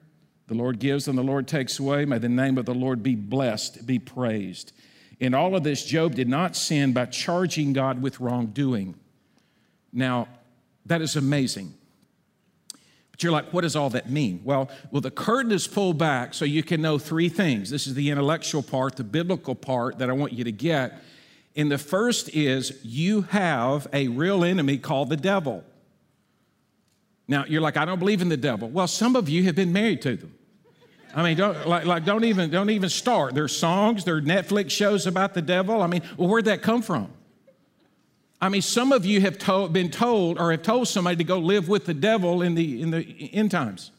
The 0.46 0.54
Lord 0.54 0.78
gives 0.78 1.06
and 1.06 1.16
the 1.16 1.22
Lord 1.22 1.46
takes 1.46 1.78
away. 1.78 2.04
May 2.04 2.18
the 2.18 2.28
name 2.28 2.58
of 2.58 2.66
the 2.66 2.74
Lord 2.74 3.02
be 3.02 3.14
blessed, 3.14 3.86
be 3.86 3.98
praised. 3.98 4.72
In 5.20 5.34
all 5.34 5.54
of 5.54 5.62
this, 5.62 5.84
Job 5.84 6.14
did 6.14 6.28
not 6.28 6.56
sin 6.56 6.92
by 6.92 7.06
charging 7.06 7.72
God 7.72 8.02
with 8.02 8.20
wrongdoing. 8.20 8.96
Now, 9.92 10.28
that 10.86 11.02
is 11.02 11.14
amazing. 11.14 11.74
But 13.20 13.24
you're 13.24 13.32
like, 13.32 13.52
what 13.52 13.60
does 13.60 13.76
all 13.76 13.90
that 13.90 14.08
mean? 14.08 14.40
Well, 14.44 14.70
well, 14.90 15.02
the 15.02 15.10
curtain 15.10 15.52
is 15.52 15.68
pulled 15.68 15.98
back 15.98 16.32
so 16.32 16.46
you 16.46 16.62
can 16.62 16.80
know 16.80 16.98
three 16.98 17.28
things. 17.28 17.68
This 17.68 17.86
is 17.86 17.92
the 17.92 18.08
intellectual 18.08 18.62
part, 18.62 18.96
the 18.96 19.04
biblical 19.04 19.54
part 19.54 19.98
that 19.98 20.08
I 20.08 20.14
want 20.14 20.32
you 20.32 20.44
to 20.44 20.52
get. 20.52 21.02
And 21.54 21.70
the 21.70 21.76
first 21.76 22.30
is 22.30 22.80
you 22.82 23.20
have 23.28 23.86
a 23.92 24.08
real 24.08 24.42
enemy 24.42 24.78
called 24.78 25.10
the 25.10 25.18
devil. 25.18 25.64
Now 27.28 27.44
you're 27.46 27.60
like, 27.60 27.76
I 27.76 27.84
don't 27.84 27.98
believe 27.98 28.22
in 28.22 28.30
the 28.30 28.38
devil. 28.38 28.70
Well, 28.70 28.88
some 28.88 29.14
of 29.16 29.28
you 29.28 29.44
have 29.44 29.54
been 29.54 29.74
married 29.74 30.00
to 30.00 30.16
them. 30.16 30.34
I 31.14 31.22
mean, 31.22 31.36
don't, 31.36 31.68
like, 31.68 31.84
like 31.84 32.06
don't 32.06 32.24
even 32.24 32.48
don't 32.48 32.70
even 32.70 32.88
start. 32.88 33.34
There's 33.34 33.54
songs, 33.54 34.04
there 34.04 34.16
are 34.16 34.22
Netflix 34.22 34.70
shows 34.70 35.06
about 35.06 35.34
the 35.34 35.42
devil. 35.42 35.82
I 35.82 35.88
mean, 35.88 36.00
well, 36.16 36.30
where'd 36.30 36.46
that 36.46 36.62
come 36.62 36.80
from? 36.80 37.12
I 38.40 38.48
mean, 38.48 38.62
some 38.62 38.92
of 38.92 39.04
you 39.04 39.20
have 39.20 39.38
been 39.72 39.90
told 39.90 40.38
or 40.38 40.50
have 40.50 40.62
told 40.62 40.88
somebody 40.88 41.16
to 41.16 41.24
go 41.24 41.38
live 41.38 41.68
with 41.68 41.84
the 41.84 41.94
devil 41.94 42.40
in 42.40 42.54
the, 42.54 42.80
in 42.80 42.90
the 42.90 43.30
end 43.34 43.50
times. 43.50 43.90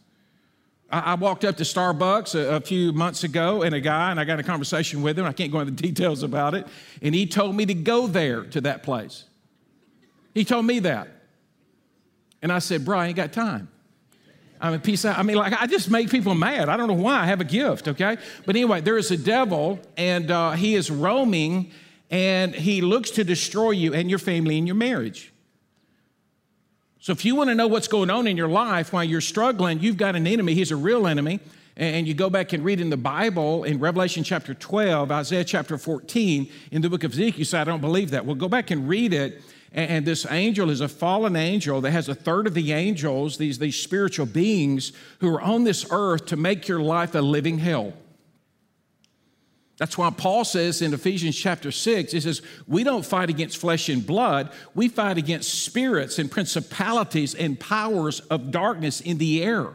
I, 0.91 0.99
I 0.99 1.13
walked 1.13 1.45
up 1.45 1.57
to 1.57 1.63
Starbucks 1.63 2.33
a, 2.35 2.55
a, 2.55 2.61
few 2.61 2.91
months 2.91 3.23
ago 3.23 3.61
and 3.61 3.75
a 3.75 3.79
guy, 3.79 4.09
and 4.09 4.19
I 4.19 4.25
got 4.25 4.39
a 4.39 4.43
conversation 4.43 5.03
with 5.03 5.17
him. 5.17 5.25
I 5.25 5.33
can't 5.33 5.51
go 5.51 5.59
into 5.59 5.71
the 5.73 5.81
details 5.87 6.23
about 6.23 6.55
it. 6.55 6.67
And 7.01 7.13
he 7.13 7.27
told 7.27 7.55
me 7.55 7.65
to 7.67 7.73
go 7.73 8.07
there 8.07 8.43
to 8.45 8.61
that 8.61 8.81
place. 8.83 9.25
He 10.33 10.43
told 10.43 10.65
me 10.65 10.79
that. 10.79 11.07
And 12.41 12.51
I 12.51 12.59
said, 12.59 12.83
Bro, 12.83 12.97
I 12.97 13.07
ain't 13.07 13.15
got 13.15 13.31
time. 13.33 13.69
I 14.59 14.71
mean, 14.71 14.79
peace 14.79 15.05
out. 15.05 15.17
I 15.17 15.23
mean, 15.23 15.37
like, 15.37 15.53
I 15.59 15.65
just 15.65 15.89
make 15.89 16.09
people 16.09 16.35
mad. 16.35 16.69
I 16.69 16.77
don't 16.77 16.87
know 16.87 16.93
why. 16.93 17.21
I 17.21 17.25
have 17.25 17.41
a 17.41 17.45
gift, 17.45 17.87
okay? 17.87 18.17
But 18.45 18.55
anyway, 18.55 18.81
there 18.81 18.97
is 18.97 19.09
a 19.09 19.17
devil, 19.17 19.79
and 19.97 20.29
uh, 20.29 20.51
he 20.51 20.75
is 20.75 20.91
roaming 20.91 21.71
and 22.11 22.53
he 22.53 22.81
looks 22.81 23.09
to 23.11 23.23
destroy 23.23 23.71
you 23.71 23.93
and 23.93 24.09
your 24.09 24.19
family 24.19 24.57
and 24.57 24.67
your 24.67 24.75
marriage. 24.75 25.31
So 26.99 27.13
if 27.13 27.25
you 27.25 27.35
want 27.35 27.49
to 27.49 27.55
know 27.55 27.67
what's 27.67 27.87
going 27.87 28.11
on 28.11 28.27
in 28.27 28.37
your 28.37 28.49
life 28.49 28.93
while 28.93 29.03
you're 29.03 29.21
struggling, 29.21 29.79
you've 29.79 29.97
got 29.97 30.15
an 30.15 30.27
enemy. 30.27 30.53
He's 30.53 30.71
a 30.71 30.75
real 30.75 31.07
enemy. 31.07 31.39
And 31.77 32.05
you 32.05 32.13
go 32.13 32.29
back 32.29 32.51
and 32.53 32.63
read 32.65 32.81
in 32.81 32.89
the 32.89 32.97
Bible 32.97 33.63
in 33.63 33.79
Revelation 33.79 34.23
chapter 34.23 34.53
12, 34.53 35.09
Isaiah 35.09 35.45
chapter 35.45 35.77
14, 35.77 36.47
in 36.69 36.81
the 36.81 36.89
book 36.89 37.05
of 37.05 37.13
Ezekiel, 37.13 37.39
you 37.39 37.45
say, 37.45 37.59
I 37.59 37.63
don't 37.63 37.81
believe 37.81 38.11
that. 38.11 38.25
Well, 38.25 38.35
go 38.35 38.49
back 38.49 38.69
and 38.71 38.87
read 38.89 39.13
it. 39.13 39.41
And 39.73 40.05
this 40.05 40.29
angel 40.29 40.69
is 40.69 40.81
a 40.81 40.89
fallen 40.89 41.37
angel 41.37 41.79
that 41.79 41.91
has 41.91 42.09
a 42.09 42.13
third 42.13 42.45
of 42.45 42.53
the 42.53 42.73
angels, 42.73 43.37
these, 43.37 43.57
these 43.57 43.77
spiritual 43.77 44.25
beings 44.25 44.91
who 45.21 45.33
are 45.33 45.41
on 45.41 45.63
this 45.63 45.87
earth 45.89 46.25
to 46.27 46.35
make 46.35 46.67
your 46.67 46.81
life 46.81 47.15
a 47.15 47.21
living 47.21 47.57
hell. 47.57 47.93
That's 49.81 49.97
why 49.97 50.11
Paul 50.11 50.45
says 50.45 50.83
in 50.83 50.93
Ephesians 50.93 51.35
chapter 51.35 51.71
6, 51.71 52.11
he 52.11 52.19
says, 52.19 52.43
We 52.67 52.83
don't 52.83 53.03
fight 53.03 53.31
against 53.31 53.57
flesh 53.57 53.89
and 53.89 54.05
blood, 54.05 54.51
we 54.75 54.87
fight 54.87 55.17
against 55.17 55.65
spirits 55.65 56.19
and 56.19 56.29
principalities 56.29 57.33
and 57.33 57.59
powers 57.59 58.19
of 58.19 58.51
darkness 58.51 59.01
in 59.01 59.17
the 59.17 59.43
air. 59.43 59.73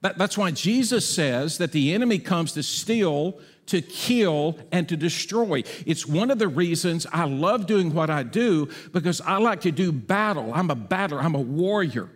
That, 0.00 0.16
that's 0.16 0.38
why 0.38 0.50
Jesus 0.50 1.06
says 1.06 1.58
that 1.58 1.72
the 1.72 1.92
enemy 1.92 2.18
comes 2.18 2.52
to 2.52 2.62
steal, 2.62 3.38
to 3.66 3.82
kill, 3.82 4.58
and 4.72 4.88
to 4.88 4.96
destroy. 4.96 5.62
It's 5.84 6.06
one 6.06 6.30
of 6.30 6.38
the 6.38 6.48
reasons 6.48 7.06
I 7.12 7.26
love 7.26 7.66
doing 7.66 7.92
what 7.92 8.08
I 8.08 8.22
do 8.22 8.70
because 8.92 9.20
I 9.20 9.36
like 9.36 9.60
to 9.60 9.72
do 9.72 9.92
battle. 9.92 10.54
I'm 10.54 10.70
a 10.70 10.74
battler, 10.74 11.20
I'm 11.20 11.34
a 11.34 11.38
warrior. 11.38 12.08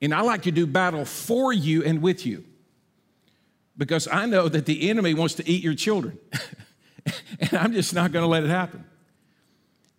And 0.00 0.14
I 0.14 0.22
like 0.22 0.44
to 0.44 0.50
do 0.50 0.66
battle 0.66 1.04
for 1.04 1.52
you 1.52 1.84
and 1.84 2.00
with 2.00 2.24
you 2.24 2.44
because 3.78 4.08
I 4.08 4.26
know 4.26 4.48
that 4.48 4.66
the 4.66 4.90
enemy 4.90 5.14
wants 5.14 5.34
to 5.34 5.48
eat 5.48 5.62
your 5.62 5.74
children. 5.74 6.18
and 7.40 7.54
I'm 7.54 7.72
just 7.72 7.94
not 7.94 8.12
going 8.12 8.24
to 8.24 8.28
let 8.28 8.42
it 8.42 8.50
happen. 8.50 8.84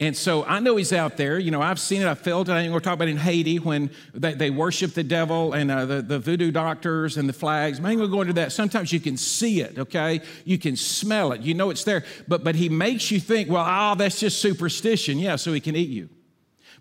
And 0.02 0.16
so 0.16 0.46
I 0.46 0.60
know 0.60 0.78
he's 0.78 0.94
out 0.94 1.18
there. 1.18 1.38
You 1.40 1.52
know, 1.52 1.62
I've 1.62 1.80
seen 1.80 2.02
it, 2.02 2.08
I've 2.08 2.20
felt 2.20 2.48
it. 2.48 2.54
I 2.54 2.62
ain't 2.62 2.70
going 2.70 2.80
to 2.80 2.84
talk 2.84 2.94
about 2.94 3.10
it 3.10 3.12
in 3.12 3.18
Haiti 3.18 3.58
when 3.58 3.90
they, 4.14 4.34
they 4.34 4.50
worship 4.50 4.94
the 4.94 5.04
devil 5.04 5.52
and 5.52 5.70
uh, 5.70 5.86
the, 5.86 6.02
the 6.02 6.20
voodoo 6.20 6.52
doctors 6.52 7.18
and 7.18 7.28
the 7.28 7.34
flags. 7.34 7.80
I 7.80 7.90
ain't 7.90 7.98
going 8.00 8.10
to 8.10 8.16
go 8.16 8.22
into 8.22 8.34
that. 8.34 8.54
Sometimes 8.54 8.94
you 8.94 9.02
can 9.02 9.18
see 9.18 9.60
it, 9.60 9.78
okay? 9.78 10.22
You 10.46 10.58
can 10.58 10.78
smell 10.78 11.34
it. 11.34 11.42
You 11.42 11.54
know 11.54 11.70
it's 11.70 11.84
there. 11.84 12.06
But, 12.30 12.46
but 12.46 12.56
he 12.56 12.70
makes 12.70 13.12
you 13.12 13.20
think, 13.20 13.50
well, 13.50 13.66
oh, 13.68 13.96
that's 13.96 14.22
just 14.22 14.40
superstition. 14.40 15.20
Yeah, 15.20 15.36
so 15.36 15.52
he 15.52 15.60
can 15.60 15.76
eat 15.76 15.90
you. 15.90 16.10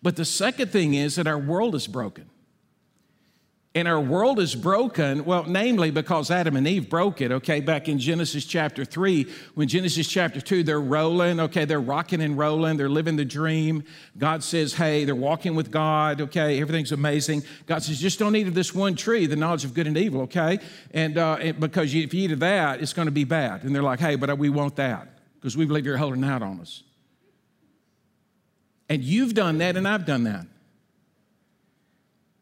But 0.00 0.14
the 0.14 0.24
second 0.24 0.70
thing 0.70 0.94
is 0.94 1.16
that 1.16 1.26
our 1.26 1.38
world 1.38 1.74
is 1.74 1.88
broken. 1.88 2.30
And 3.78 3.86
our 3.86 4.00
world 4.00 4.40
is 4.40 4.56
broken, 4.56 5.24
well, 5.24 5.44
namely 5.44 5.92
because 5.92 6.32
Adam 6.32 6.56
and 6.56 6.66
Eve 6.66 6.90
broke 6.90 7.20
it, 7.20 7.30
okay, 7.30 7.60
back 7.60 7.88
in 7.88 8.00
Genesis 8.00 8.44
chapter 8.44 8.84
3. 8.84 9.24
When 9.54 9.68
Genesis 9.68 10.08
chapter 10.08 10.40
2, 10.40 10.64
they're 10.64 10.80
rolling, 10.80 11.38
okay, 11.38 11.64
they're 11.64 11.78
rocking 11.78 12.20
and 12.20 12.36
rolling, 12.36 12.76
they're 12.76 12.88
living 12.88 13.14
the 13.14 13.24
dream. 13.24 13.84
God 14.18 14.42
says, 14.42 14.74
hey, 14.74 15.04
they're 15.04 15.14
walking 15.14 15.54
with 15.54 15.70
God, 15.70 16.20
okay, 16.22 16.60
everything's 16.60 16.90
amazing. 16.90 17.44
God 17.66 17.84
says, 17.84 18.00
just 18.00 18.18
don't 18.18 18.34
eat 18.34 18.48
of 18.48 18.54
this 18.54 18.74
one 18.74 18.96
tree, 18.96 19.26
the 19.26 19.36
knowledge 19.36 19.64
of 19.64 19.74
good 19.74 19.86
and 19.86 19.96
evil, 19.96 20.22
okay? 20.22 20.58
And, 20.92 21.16
uh, 21.16 21.52
because 21.56 21.94
if 21.94 22.12
you 22.12 22.24
eat 22.24 22.32
of 22.32 22.40
that, 22.40 22.82
it's 22.82 22.92
going 22.92 23.06
to 23.06 23.12
be 23.12 23.22
bad. 23.22 23.62
And 23.62 23.72
they're 23.72 23.84
like, 23.84 24.00
hey, 24.00 24.16
but 24.16 24.36
we 24.38 24.48
want 24.48 24.74
that 24.74 25.06
because 25.36 25.56
we 25.56 25.66
believe 25.66 25.86
you're 25.86 25.98
holding 25.98 26.24
out 26.24 26.42
on 26.42 26.58
us. 26.58 26.82
And 28.88 29.04
you've 29.04 29.34
done 29.34 29.58
that, 29.58 29.76
and 29.76 29.86
I've 29.86 30.04
done 30.04 30.24
that. 30.24 30.46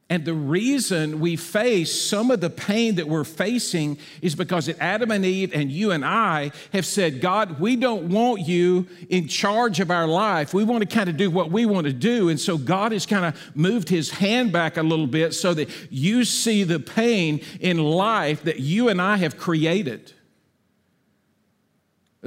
And 0.08 0.24
the 0.24 0.34
reason 0.34 1.18
we 1.18 1.34
face 1.34 2.00
some 2.00 2.30
of 2.30 2.40
the 2.40 2.48
pain 2.48 2.94
that 2.94 3.08
we're 3.08 3.24
facing 3.24 3.98
is 4.22 4.36
because 4.36 4.68
Adam 4.78 5.10
and 5.10 5.24
Eve 5.24 5.52
and 5.52 5.70
you 5.70 5.90
and 5.90 6.04
I 6.04 6.52
have 6.72 6.86
said, 6.86 7.20
God, 7.20 7.58
we 7.58 7.74
don't 7.74 8.10
want 8.10 8.42
you 8.42 8.86
in 9.08 9.26
charge 9.26 9.80
of 9.80 9.90
our 9.90 10.06
life. 10.06 10.54
We 10.54 10.62
want 10.62 10.88
to 10.88 10.94
kind 10.94 11.10
of 11.10 11.16
do 11.16 11.28
what 11.28 11.50
we 11.50 11.66
want 11.66 11.88
to 11.88 11.92
do. 11.92 12.28
And 12.28 12.38
so 12.38 12.56
God 12.56 12.92
has 12.92 13.04
kind 13.04 13.24
of 13.24 13.56
moved 13.56 13.88
his 13.88 14.10
hand 14.10 14.52
back 14.52 14.76
a 14.76 14.82
little 14.82 15.08
bit 15.08 15.34
so 15.34 15.52
that 15.54 15.68
you 15.90 16.24
see 16.24 16.62
the 16.62 16.78
pain 16.78 17.40
in 17.58 17.78
life 17.78 18.44
that 18.44 18.60
you 18.60 18.88
and 18.88 19.02
I 19.02 19.16
have 19.16 19.36
created 19.36 20.12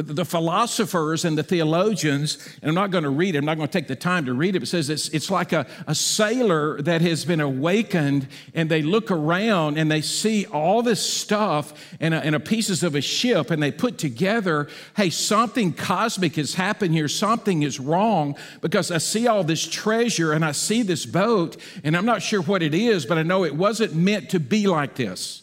the 0.02 0.24
philosophers 0.24 1.26
and 1.26 1.38
the 1.38 1.44
theologians, 1.44 2.38
and 2.62 2.70
I'm 2.70 2.76
not 2.76 2.90
going 2.90 3.04
to 3.04 3.10
read 3.10 3.36
it, 3.36 3.40
I'm 3.40 3.46
not 3.46 3.58
going 3.58 3.68
to 3.68 3.72
take 3.72 3.88
the 3.88 3.96
time 3.98 4.26
to 4.26 4.34
read 4.34 4.56
it, 4.56 4.60
but 4.60 4.64
it 4.64 4.72
says 4.72 4.90
it's, 4.90 5.10
it's 5.10 5.30
like 5.30 5.52
a, 5.52 5.68
a 5.88 5.96
sailor 5.96 6.82
that 6.82 7.02
has 7.02 7.26
been 7.26 7.42
awakened 7.42 8.28
and 8.54 8.72
they 8.72 8.82
look 8.82 9.12
around 9.12 9.78
and 9.78 9.92
they 9.92 10.02
see 10.02 10.46
all 10.46 10.82
this 10.82 11.02
stuff 11.02 11.74
and 12.00 12.14
a, 12.14 12.24
and 12.24 12.34
a 12.34 12.40
pieces 12.40 12.82
of 12.82 12.96
a 12.96 13.02
ship 13.02 13.52
and 13.52 13.62
they 13.62 13.72
put 13.72 13.98
together, 13.98 14.70
hey, 14.96 15.10
something 15.10 15.74
cosmic 15.74 16.38
has 16.38 16.54
happened 16.54 16.94
here, 16.94 17.10
something 17.10 17.64
is 17.64 17.78
wrong 17.80 18.38
because 18.62 18.92
I 18.92 19.00
see 19.00 19.28
all 19.28 19.44
this 19.44 19.68
treasure 19.68 20.32
and 20.32 20.46
I 20.46 20.54
see 20.54 20.82
this 20.82 21.06
boat 21.06 21.58
and 21.84 21.98
I'm 21.98 22.06
not 22.06 22.22
sure 22.22 22.42
what 22.42 22.64
it 22.64 22.74
is, 22.74 23.06
but 23.06 23.18
I 23.18 23.24
know 23.24 23.44
it 23.44 23.56
wasn't 23.56 23.96
meant 23.96 24.30
to 24.30 24.40
be 24.40 24.66
like 24.66 24.96
this. 24.96 25.42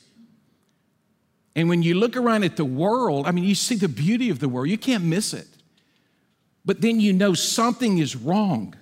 And 1.56 1.70
when 1.70 1.82
you 1.82 1.94
look 1.94 2.18
around 2.18 2.44
at 2.44 2.56
the 2.56 2.66
world, 2.66 3.26
I 3.26 3.32
mean, 3.32 3.44
you 3.44 3.54
see 3.54 3.76
the 3.76 3.88
beauty 3.88 4.28
of 4.28 4.38
the 4.38 4.48
world, 4.48 4.68
you 4.68 4.76
can't 4.76 5.02
miss 5.02 5.32
it. 5.32 5.48
But 6.66 6.82
then 6.82 7.00
you 7.00 7.14
know 7.14 7.32
something 7.32 7.96
is 7.96 8.14
wrong, 8.14 8.75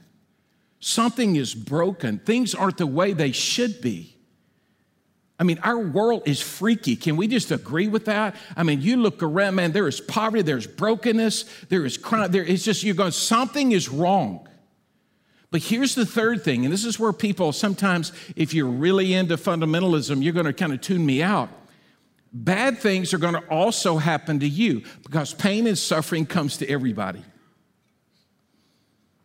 something 0.81 1.37
is 1.37 1.55
broken, 1.55 2.19
things 2.19 2.53
aren't 2.53 2.79
the 2.79 2.87
way 2.87 3.13
they 3.13 3.31
should 3.31 3.81
be. 3.81 4.17
I 5.39 5.45
mean, 5.45 5.59
our 5.63 5.79
world 5.79 6.23
is 6.27 6.41
freaky. 6.41 6.97
Can 6.97 7.17
we 7.17 7.29
just 7.29 7.51
agree 7.51 7.89
with 7.89 8.05
that? 8.07 8.37
I 8.57 8.63
mean, 8.63 8.81
you 8.81 8.97
look 8.97 9.23
around, 9.23 9.57
man, 9.57 9.73
there 9.73 9.87
is 9.87 10.01
poverty, 10.01 10.43
there's 10.43 10.67
brokenness, 10.67 11.45
there 11.69 11.85
is 11.85 11.97
crime, 11.97 12.31
there 12.33 12.43
is 12.43 12.65
just, 12.65 12.83
you're 12.83 12.95
going, 12.95 13.13
something 13.13 13.73
is 13.73 13.89
wrong. 13.89 14.49
But 15.51 15.63
here's 15.63 15.95
the 15.95 16.07
third 16.07 16.43
thing, 16.43 16.65
and 16.65 16.73
this 16.73 16.85
is 16.85 16.99
where 16.99 17.13
people 17.13 17.53
sometimes, 17.53 18.11
if 18.35 18.53
you're 18.53 18.67
really 18.67 19.15
into 19.15 19.37
fundamentalism, 19.37 20.25
you're 20.25 20.33
going 20.33 20.47
to 20.47 20.53
kind 20.53 20.73
of 20.73 20.81
tune 20.81 21.05
me 21.07 21.23
out 21.23 21.51
bad 22.35 22.79
things 22.79 23.15
are 23.15 23.19
going 23.19 23.35
to 23.35 23.47
also 23.49 23.97
happen 23.97 24.41
to 24.41 24.49
you 24.49 24.83
because 25.05 25.33
pain 25.33 25.69
and 25.69 25.79
suffering 25.79 26.27
comes 26.27 26.57
to 26.59 26.69
everybody. 26.69 27.25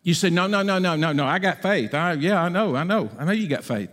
You 0.03 0.13
say, 0.13 0.29
no, 0.29 0.47
no, 0.47 0.61
no, 0.61 0.77
no, 0.79 0.95
no, 0.95 1.11
no, 1.11 1.25
I 1.25 1.39
got 1.39 1.61
faith. 1.61 1.93
I, 1.93 2.13
yeah, 2.13 2.41
I 2.41 2.49
know, 2.49 2.75
I 2.75 2.83
know, 2.83 3.09
I 3.17 3.25
know 3.25 3.31
you 3.31 3.47
got 3.47 3.63
faith. 3.63 3.89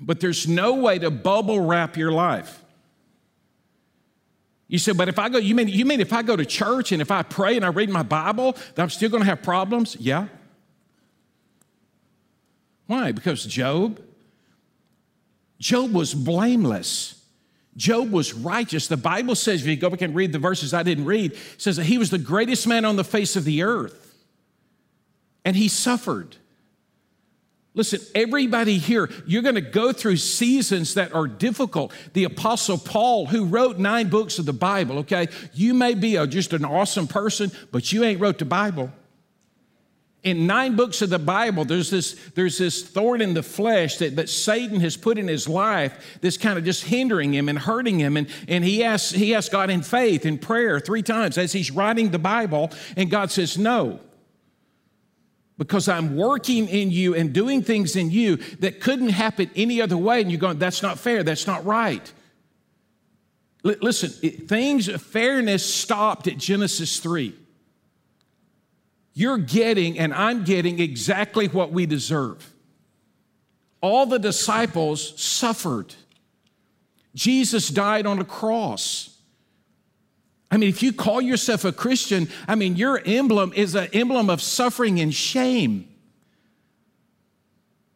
But 0.00 0.20
there's 0.20 0.48
no 0.48 0.74
way 0.74 0.98
to 0.98 1.10
bubble 1.10 1.60
wrap 1.60 1.96
your 1.96 2.10
life. 2.10 2.62
You 4.66 4.78
said, 4.78 4.96
but 4.96 5.08
if 5.08 5.18
I 5.18 5.28
go, 5.28 5.38
you 5.38 5.54
mean, 5.54 5.68
you 5.68 5.84
mean 5.84 6.00
if 6.00 6.12
I 6.12 6.22
go 6.22 6.34
to 6.34 6.44
church 6.44 6.90
and 6.90 7.00
if 7.00 7.10
I 7.10 7.22
pray 7.22 7.54
and 7.56 7.64
I 7.64 7.68
read 7.68 7.90
my 7.90 8.02
Bible, 8.02 8.52
that 8.74 8.82
I'm 8.82 8.90
still 8.90 9.10
going 9.10 9.22
to 9.22 9.28
have 9.28 9.42
problems? 9.42 9.96
Yeah. 10.00 10.28
Why? 12.86 13.12
Because 13.12 13.44
Job, 13.44 14.02
Job 15.58 15.92
was 15.92 16.14
blameless. 16.14 17.23
Job 17.76 18.10
was 18.12 18.34
righteous. 18.34 18.86
The 18.86 18.96
Bible 18.96 19.34
says, 19.34 19.62
if 19.62 19.66
you 19.66 19.76
go 19.76 19.90
back 19.90 20.02
and 20.02 20.14
read 20.14 20.32
the 20.32 20.38
verses 20.38 20.72
I 20.72 20.82
didn't 20.82 21.06
read, 21.06 21.36
says 21.58 21.76
that 21.76 21.84
he 21.84 21.98
was 21.98 22.10
the 22.10 22.18
greatest 22.18 22.66
man 22.66 22.84
on 22.84 22.96
the 22.96 23.04
face 23.04 23.36
of 23.36 23.44
the 23.44 23.62
earth. 23.62 24.14
And 25.44 25.56
he 25.56 25.68
suffered. 25.68 26.36
Listen, 27.74 28.00
everybody 28.14 28.78
here, 28.78 29.10
you're 29.26 29.42
going 29.42 29.56
to 29.56 29.60
go 29.60 29.92
through 29.92 30.18
seasons 30.18 30.94
that 30.94 31.12
are 31.12 31.26
difficult. 31.26 31.92
The 32.12 32.24
Apostle 32.24 32.78
Paul, 32.78 33.26
who 33.26 33.46
wrote 33.46 33.78
nine 33.78 34.08
books 34.08 34.38
of 34.38 34.46
the 34.46 34.52
Bible, 34.52 34.98
okay, 35.00 35.26
you 35.52 35.74
may 35.74 35.94
be 35.94 36.14
a, 36.14 36.26
just 36.26 36.52
an 36.52 36.64
awesome 36.64 37.08
person, 37.08 37.50
but 37.72 37.92
you 37.92 38.04
ain't 38.04 38.20
wrote 38.20 38.38
the 38.38 38.44
Bible 38.44 38.92
in 40.24 40.46
nine 40.46 40.74
books 40.74 41.02
of 41.02 41.10
the 41.10 41.18
Bible, 41.18 41.66
there's 41.66 41.90
this, 41.90 42.14
there's 42.34 42.56
this 42.56 42.82
thorn 42.82 43.20
in 43.20 43.34
the 43.34 43.42
flesh 43.42 43.98
that, 43.98 44.16
that 44.16 44.30
Satan 44.30 44.80
has 44.80 44.96
put 44.96 45.18
in 45.18 45.28
his 45.28 45.46
life 45.46 46.18
that's 46.22 46.38
kind 46.38 46.58
of 46.58 46.64
just 46.64 46.84
hindering 46.84 47.34
him 47.34 47.50
and 47.50 47.58
hurting 47.58 48.00
him. 48.00 48.16
And, 48.16 48.26
and 48.48 48.64
he, 48.64 48.82
asks, 48.82 49.10
he 49.10 49.34
asks 49.34 49.50
God 49.50 49.68
in 49.68 49.82
faith, 49.82 50.24
in 50.24 50.38
prayer, 50.38 50.80
three 50.80 51.02
times 51.02 51.36
as 51.36 51.52
he's 51.52 51.70
writing 51.70 52.10
the 52.10 52.18
Bible, 52.18 52.72
and 52.96 53.10
God 53.10 53.30
says, 53.30 53.58
No. 53.58 54.00
Because 55.56 55.88
I'm 55.88 56.16
working 56.16 56.68
in 56.68 56.90
you 56.90 57.14
and 57.14 57.32
doing 57.32 57.62
things 57.62 57.94
in 57.94 58.10
you 58.10 58.36
that 58.58 58.80
couldn't 58.80 59.10
happen 59.10 59.50
any 59.54 59.80
other 59.80 59.96
way. 59.96 60.20
And 60.22 60.30
you're 60.30 60.40
going, 60.40 60.58
That's 60.58 60.82
not 60.82 60.98
fair. 60.98 61.22
That's 61.22 61.46
not 61.46 61.66
right. 61.66 62.12
L- 63.62 63.74
listen, 63.82 64.10
it, 64.22 64.48
things, 64.48 64.90
fairness 65.02 65.62
stopped 65.62 66.28
at 66.28 66.38
Genesis 66.38 66.98
3. 66.98 67.34
You're 69.14 69.38
getting, 69.38 69.98
and 69.98 70.12
I'm 70.12 70.44
getting 70.44 70.80
exactly 70.80 71.46
what 71.46 71.70
we 71.70 71.86
deserve. 71.86 72.52
All 73.80 74.06
the 74.06 74.18
disciples 74.18 75.20
suffered. 75.20 75.94
Jesus 77.14 77.68
died 77.68 78.06
on 78.06 78.18
a 78.18 78.24
cross. 78.24 79.16
I 80.50 80.56
mean, 80.56 80.68
if 80.68 80.82
you 80.82 80.92
call 80.92 81.20
yourself 81.20 81.64
a 81.64 81.72
Christian, 81.72 82.28
I 82.48 82.56
mean, 82.56 82.76
your 82.76 83.00
emblem 83.04 83.52
is 83.54 83.74
an 83.74 83.88
emblem 83.92 84.30
of 84.30 84.42
suffering 84.42 85.00
and 85.00 85.14
shame. 85.14 85.88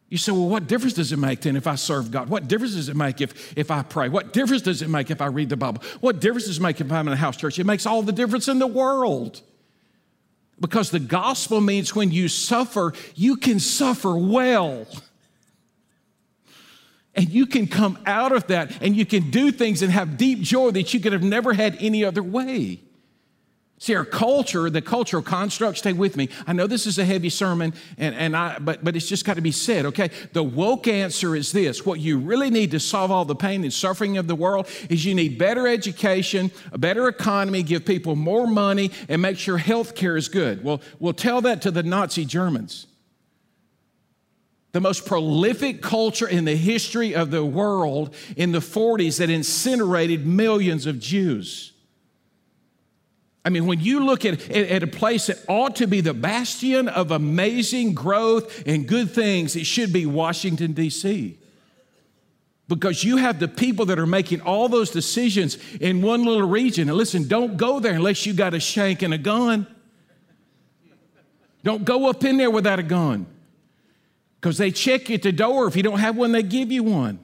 You 0.09 0.17
say, 0.17 0.31
well, 0.31 0.47
what 0.47 0.67
difference 0.67 0.93
does 0.93 1.11
it 1.11 1.19
make 1.19 1.41
then 1.41 1.55
if 1.55 1.67
I 1.67 1.75
serve 1.75 2.11
God? 2.11 2.29
What 2.29 2.47
difference 2.47 2.75
does 2.75 2.89
it 2.89 2.95
make 2.95 3.21
if, 3.21 3.57
if 3.57 3.69
I 3.69 3.83
pray? 3.83 4.09
What 4.09 4.33
difference 4.33 4.63
does 4.63 4.81
it 4.81 4.89
make 4.89 5.11
if 5.11 5.21
I 5.21 5.27
read 5.27 5.49
the 5.49 5.57
Bible? 5.57 5.83
What 5.99 6.19
difference 6.19 6.47
does 6.47 6.57
it 6.57 6.61
make 6.61 6.81
if 6.81 6.91
I'm 6.91 7.07
in 7.07 7.13
a 7.13 7.17
house 7.17 7.37
church? 7.37 7.59
It 7.59 7.65
makes 7.65 7.85
all 7.85 8.01
the 8.01 8.11
difference 8.11 8.47
in 8.47 8.57
the 8.57 8.67
world. 8.67 9.41
Because 10.59 10.91
the 10.91 10.99
gospel 10.99 11.61
means 11.61 11.95
when 11.95 12.11
you 12.11 12.27
suffer, 12.27 12.93
you 13.15 13.37
can 13.37 13.59
suffer 13.59 14.17
well. 14.17 14.85
And 17.15 17.29
you 17.29 17.45
can 17.45 17.67
come 17.67 17.97
out 18.05 18.31
of 18.31 18.47
that 18.47 18.81
and 18.81 18.95
you 18.95 19.05
can 19.05 19.29
do 19.29 19.51
things 19.51 19.81
and 19.81 19.91
have 19.91 20.17
deep 20.17 20.39
joy 20.41 20.71
that 20.71 20.93
you 20.93 20.99
could 20.99 21.13
have 21.13 21.23
never 21.23 21.53
had 21.53 21.77
any 21.79 22.05
other 22.05 22.23
way. 22.23 22.79
See, 23.81 23.95
our 23.95 24.03
culture, 24.03 24.69
the 24.69 24.81
cultural 24.81 25.23
construct, 25.23 25.77
stay 25.77 25.93
with 25.93 26.17
me. 26.17 26.27
I 26.45 26.51
know 26.51 26.67
this 26.67 26.85
is 26.85 26.99
a 26.99 27.05
heavy 27.05 27.29
sermon, 27.29 27.73
and, 27.97 28.13
and 28.13 28.35
I, 28.35 28.59
but, 28.59 28.83
but 28.83 28.97
it's 28.97 29.07
just 29.07 29.23
got 29.23 29.35
to 29.35 29.41
be 29.41 29.53
said, 29.53 29.85
okay? 29.85 30.11
The 30.33 30.43
woke 30.43 30.85
answer 30.89 31.33
is 31.33 31.53
this 31.53 31.85
what 31.85 32.01
you 32.01 32.17
really 32.17 32.49
need 32.49 32.71
to 32.71 32.79
solve 32.81 33.09
all 33.09 33.23
the 33.23 33.37
pain 33.37 33.63
and 33.63 33.71
suffering 33.71 34.17
of 34.17 34.27
the 34.27 34.35
world 34.35 34.67
is 34.89 35.05
you 35.05 35.15
need 35.15 35.37
better 35.37 35.65
education, 35.65 36.51
a 36.73 36.77
better 36.77 37.07
economy, 37.07 37.63
give 37.63 37.85
people 37.85 38.17
more 38.17 38.47
money, 38.47 38.91
and 39.07 39.21
make 39.21 39.37
sure 39.37 39.57
health 39.57 39.95
care 39.95 40.17
is 40.17 40.27
good. 40.27 40.61
Well, 40.61 40.81
we'll 40.99 41.13
tell 41.13 41.39
that 41.41 41.61
to 41.61 41.71
the 41.71 41.81
Nazi 41.81 42.25
Germans. 42.25 42.85
The 44.73 44.81
most 44.81 45.05
prolific 45.05 45.81
culture 45.81 46.27
in 46.27 46.43
the 46.43 46.57
history 46.57 47.15
of 47.15 47.31
the 47.31 47.45
world 47.45 48.13
in 48.35 48.51
the 48.51 48.59
40s 48.59 49.19
that 49.19 49.29
incinerated 49.29 50.27
millions 50.27 50.85
of 50.85 50.99
Jews. 50.99 51.71
I 53.49 53.51
mean, 53.51 53.65
when 53.65 53.79
you 53.79 54.05
look 54.05 54.25
at, 54.25 54.47
at, 54.51 54.83
a 54.83 54.87
place 54.87 55.25
that 55.25 55.43
ought 55.47 55.77
to 55.77 55.87
be 55.87 56.01
the 56.01 56.13
bastion 56.13 56.87
of 56.87 57.09
amazing 57.09 57.95
growth 57.95 58.61
and 58.67 58.87
good 58.87 59.09
things, 59.09 59.55
it 59.55 59.65
should 59.65 59.91
be 59.91 60.05
Washington, 60.05 60.73
D.C. 60.73 61.35
Because 62.67 63.03
you 63.03 63.17
have 63.17 63.39
the 63.39 63.47
people 63.47 63.87
that 63.87 63.97
are 63.97 64.05
making 64.05 64.41
all 64.41 64.69
those 64.69 64.91
decisions 64.91 65.57
in 65.81 66.03
one 66.03 66.25
little 66.25 66.47
region. 66.47 66.89
And 66.89 66.95
listen, 66.95 67.27
don't 67.27 67.57
go 67.57 67.79
there 67.79 67.93
unless 67.93 68.23
you 68.23 68.33
got 68.33 68.53
a 68.53 68.59
shank 68.59 69.01
and 69.01 69.15
a 69.15 69.17
gun. 69.17 69.65
Don't 71.63 71.83
go 71.83 72.07
up 72.07 72.23
in 72.23 72.37
there 72.37 72.51
without 72.51 72.77
a 72.77 72.83
gun. 72.83 73.25
Because 74.39 74.59
they 74.59 74.69
check 74.69 75.09
you 75.09 75.15
at 75.15 75.23
the 75.23 75.31
door. 75.31 75.65
If 75.65 75.75
you 75.75 75.81
don't 75.81 75.97
have 75.97 76.15
one, 76.15 76.33
they 76.33 76.43
give 76.43 76.71
you 76.71 76.83
one. 76.83 77.17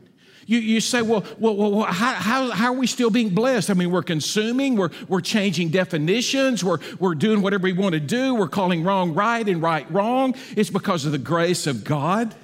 You, 0.46 0.60
you 0.60 0.80
say, 0.80 1.02
well, 1.02 1.26
well, 1.40 1.56
well 1.56 1.82
how, 1.84 2.14
how, 2.14 2.52
how, 2.52 2.68
are 2.68 2.78
we 2.78 2.86
still 2.86 3.10
being 3.10 3.30
blessed? 3.30 3.72
I 3.72 3.74
mean, 3.74 3.90
we're 3.90 4.04
consuming, 4.04 4.76
we're, 4.76 4.92
we're 5.08 5.22
changing 5.22 5.70
definitions, 5.70 6.64
we're, 6.64 6.78
we're 7.00 7.16
doing 7.16 7.42
whatever 7.42 7.64
we 7.64 7.74
want 7.74 7.94
to 7.94 8.00
do, 8.00 8.36
we're 8.36 8.48
calling 8.48 8.84
wrong 8.84 9.14
right 9.16 9.48
and 9.48 9.62
right 9.62 9.92
wrong. 9.92 10.36
It's 10.56 10.70
because 10.70 11.06
of 11.06 11.12
the 11.12 11.18
grace 11.18 11.66
of 11.66 11.84
God. 11.84 12.36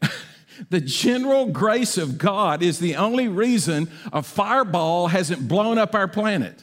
the 0.70 0.80
general 0.80 1.46
grace 1.46 1.98
of 1.98 2.16
God 2.16 2.62
is 2.62 2.78
the 2.78 2.94
only 2.94 3.26
reason 3.26 3.90
a 4.12 4.22
fireball 4.22 5.08
hasn't 5.08 5.48
blown 5.48 5.78
up 5.78 5.96
our 5.96 6.06
planet. 6.06 6.62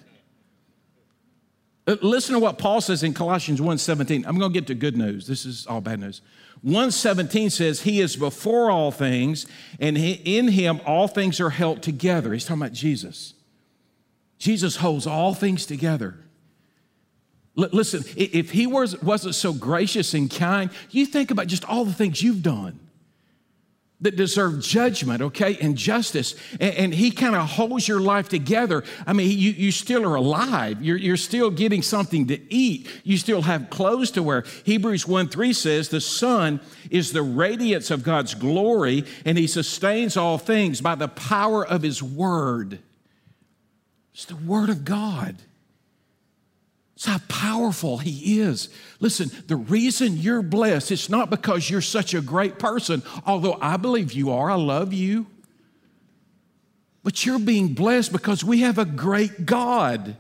Uh, 1.86 1.96
listen 2.02 2.34
to 2.34 2.40
what 2.40 2.58
Paul 2.58 2.82
says 2.82 3.04
in 3.04 3.14
Colossians 3.14 3.62
1:17. 3.62 4.26
I'm 4.28 4.38
going 4.38 4.52
to 4.52 4.60
get 4.60 4.68
to 4.68 4.76
good 4.76 4.98
news. 4.98 5.26
This 5.26 5.46
is 5.46 5.66
all 5.68 5.82
bad 5.82 6.00
news. 6.02 6.22
117 6.68 7.50
says, 7.50 7.82
He 7.84 8.02
is 8.02 8.18
before 8.18 8.70
all 8.70 8.92
things, 8.92 9.46
and 9.80 9.98
in 9.98 10.50
Him 10.50 10.82
all 10.86 11.08
things 11.08 11.40
are 11.40 11.50
held 11.50 11.82
together. 11.82 12.34
He's 12.34 12.44
talking 12.44 12.62
about 12.62 12.74
Jesus. 12.74 13.36
Jesus 14.38 14.76
holds 14.76 15.08
all 15.08 15.34
things 15.34 15.66
together. 15.66 16.18
L- 17.58 17.70
listen, 17.72 18.04
if 18.18 18.52
He 18.52 18.68
was, 18.68 19.02
wasn't 19.02 19.36
so 19.36 19.54
gracious 19.54 20.14
and 20.14 20.30
kind, 20.30 20.70
you 20.92 21.06
think 21.06 21.32
about 21.32 21.48
just 21.48 21.64
all 21.64 21.86
the 21.86 21.94
things 21.94 22.22
you've 22.22 22.44
done 22.44 22.78
that 24.00 24.16
deserve 24.16 24.62
judgment, 24.62 25.22
okay, 25.22 25.58
and 25.60 25.76
justice. 25.76 26.36
And, 26.60 26.76
and 26.76 26.94
he 26.94 27.10
kind 27.10 27.36
of 27.36 27.50
holds 27.50 27.88
your 27.88 28.00
life 28.00 28.30
together. 28.30 28.84
I 29.08 29.14
mean, 29.14 29.30
you, 29.30 29.52
you 29.52 29.72
still 29.72 30.06
are 30.06 30.16
alive. 30.16 30.84
You're, 30.84 30.98
you're 30.98 31.18
still 31.18 31.50
getting 31.50 31.82
something 31.82 32.28
to 32.28 32.54
eat. 32.54 32.88
You 33.04 33.18
still 33.18 33.42
have 33.42 33.72
clothes 33.72 34.12
to 34.12 34.22
wear. 34.24 34.44
Hebrews 34.66 35.08
1 35.08 35.30
3 35.30 35.54
says, 35.54 35.90
The 35.90 36.02
Son 36.02 36.60
is 36.92 37.12
the 37.12 37.24
radiance 37.24 37.90
of 37.90 38.04
God's 38.04 38.36
glory, 38.36 39.04
and 39.26 39.38
he 39.38 39.48
sustains 39.48 40.16
all 40.16 40.38
things 40.38 40.80
by 40.80 40.94
the 40.94 41.08
power 41.08 41.66
of 41.66 41.82
his 41.82 42.04
word. 42.04 42.80
It's 44.14 44.26
the 44.26 44.36
word 44.36 44.70
of 44.70 44.86
God. 44.86 45.38
It's 46.98 47.06
how 47.06 47.20
powerful 47.30 48.00
He 48.00 48.40
is. 48.40 48.70
Listen, 49.00 49.30
the 49.46 49.56
reason 49.56 50.18
you're 50.18 50.42
blessed, 50.42 50.92
it's 50.92 51.10
not 51.10 51.30
because 51.30 51.70
you're 51.70 51.80
such 51.80 52.16
a 52.16 52.22
great 52.22 52.58
person, 52.58 53.04
although 53.24 53.56
I 53.62 53.78
believe 53.78 54.14
you 54.14 54.32
are. 54.32 54.50
I 54.50 54.56
love 54.56 54.94
you. 54.94 55.28
But 57.04 57.24
you're 57.24 57.38
being 57.38 57.76
blessed 57.76 58.12
because 58.12 58.44
we 58.44 58.62
have 58.62 58.80
a 58.80 58.86
great 58.86 59.46
God. 59.46 60.18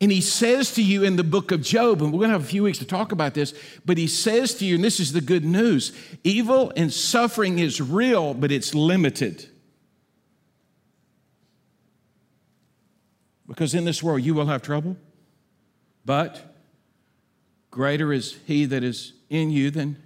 And 0.00 0.12
He 0.12 0.20
says 0.20 0.70
to 0.74 0.82
you 0.84 1.02
in 1.02 1.16
the 1.16 1.24
book 1.24 1.50
of 1.50 1.60
Job, 1.60 2.02
and 2.02 2.12
we're 2.12 2.20
going 2.20 2.30
to 2.30 2.34
have 2.34 2.44
a 2.44 2.48
few 2.48 2.62
weeks 2.62 2.78
to 2.78 2.84
talk 2.84 3.10
about 3.10 3.34
this, 3.34 3.52
but 3.84 3.98
He 3.98 4.06
says 4.06 4.54
to 4.54 4.64
you, 4.64 4.76
and 4.76 4.84
this 4.84 5.00
is 5.00 5.12
the 5.12 5.20
good 5.20 5.44
news 5.44 5.90
evil 6.22 6.72
and 6.76 6.92
suffering 6.92 7.58
is 7.58 7.80
real, 7.80 8.32
but 8.32 8.52
it's 8.52 8.76
limited. 8.76 9.44
Because 13.48 13.74
in 13.74 13.84
this 13.84 14.04
world 14.04 14.22
you 14.22 14.32
will 14.32 14.46
have 14.46 14.62
trouble. 14.62 14.96
But 16.06 16.40
greater 17.72 18.12
is 18.12 18.38
he 18.46 18.64
that 18.66 18.84
is 18.84 19.12
in 19.28 19.50
you 19.50 19.70
than 19.70 20.02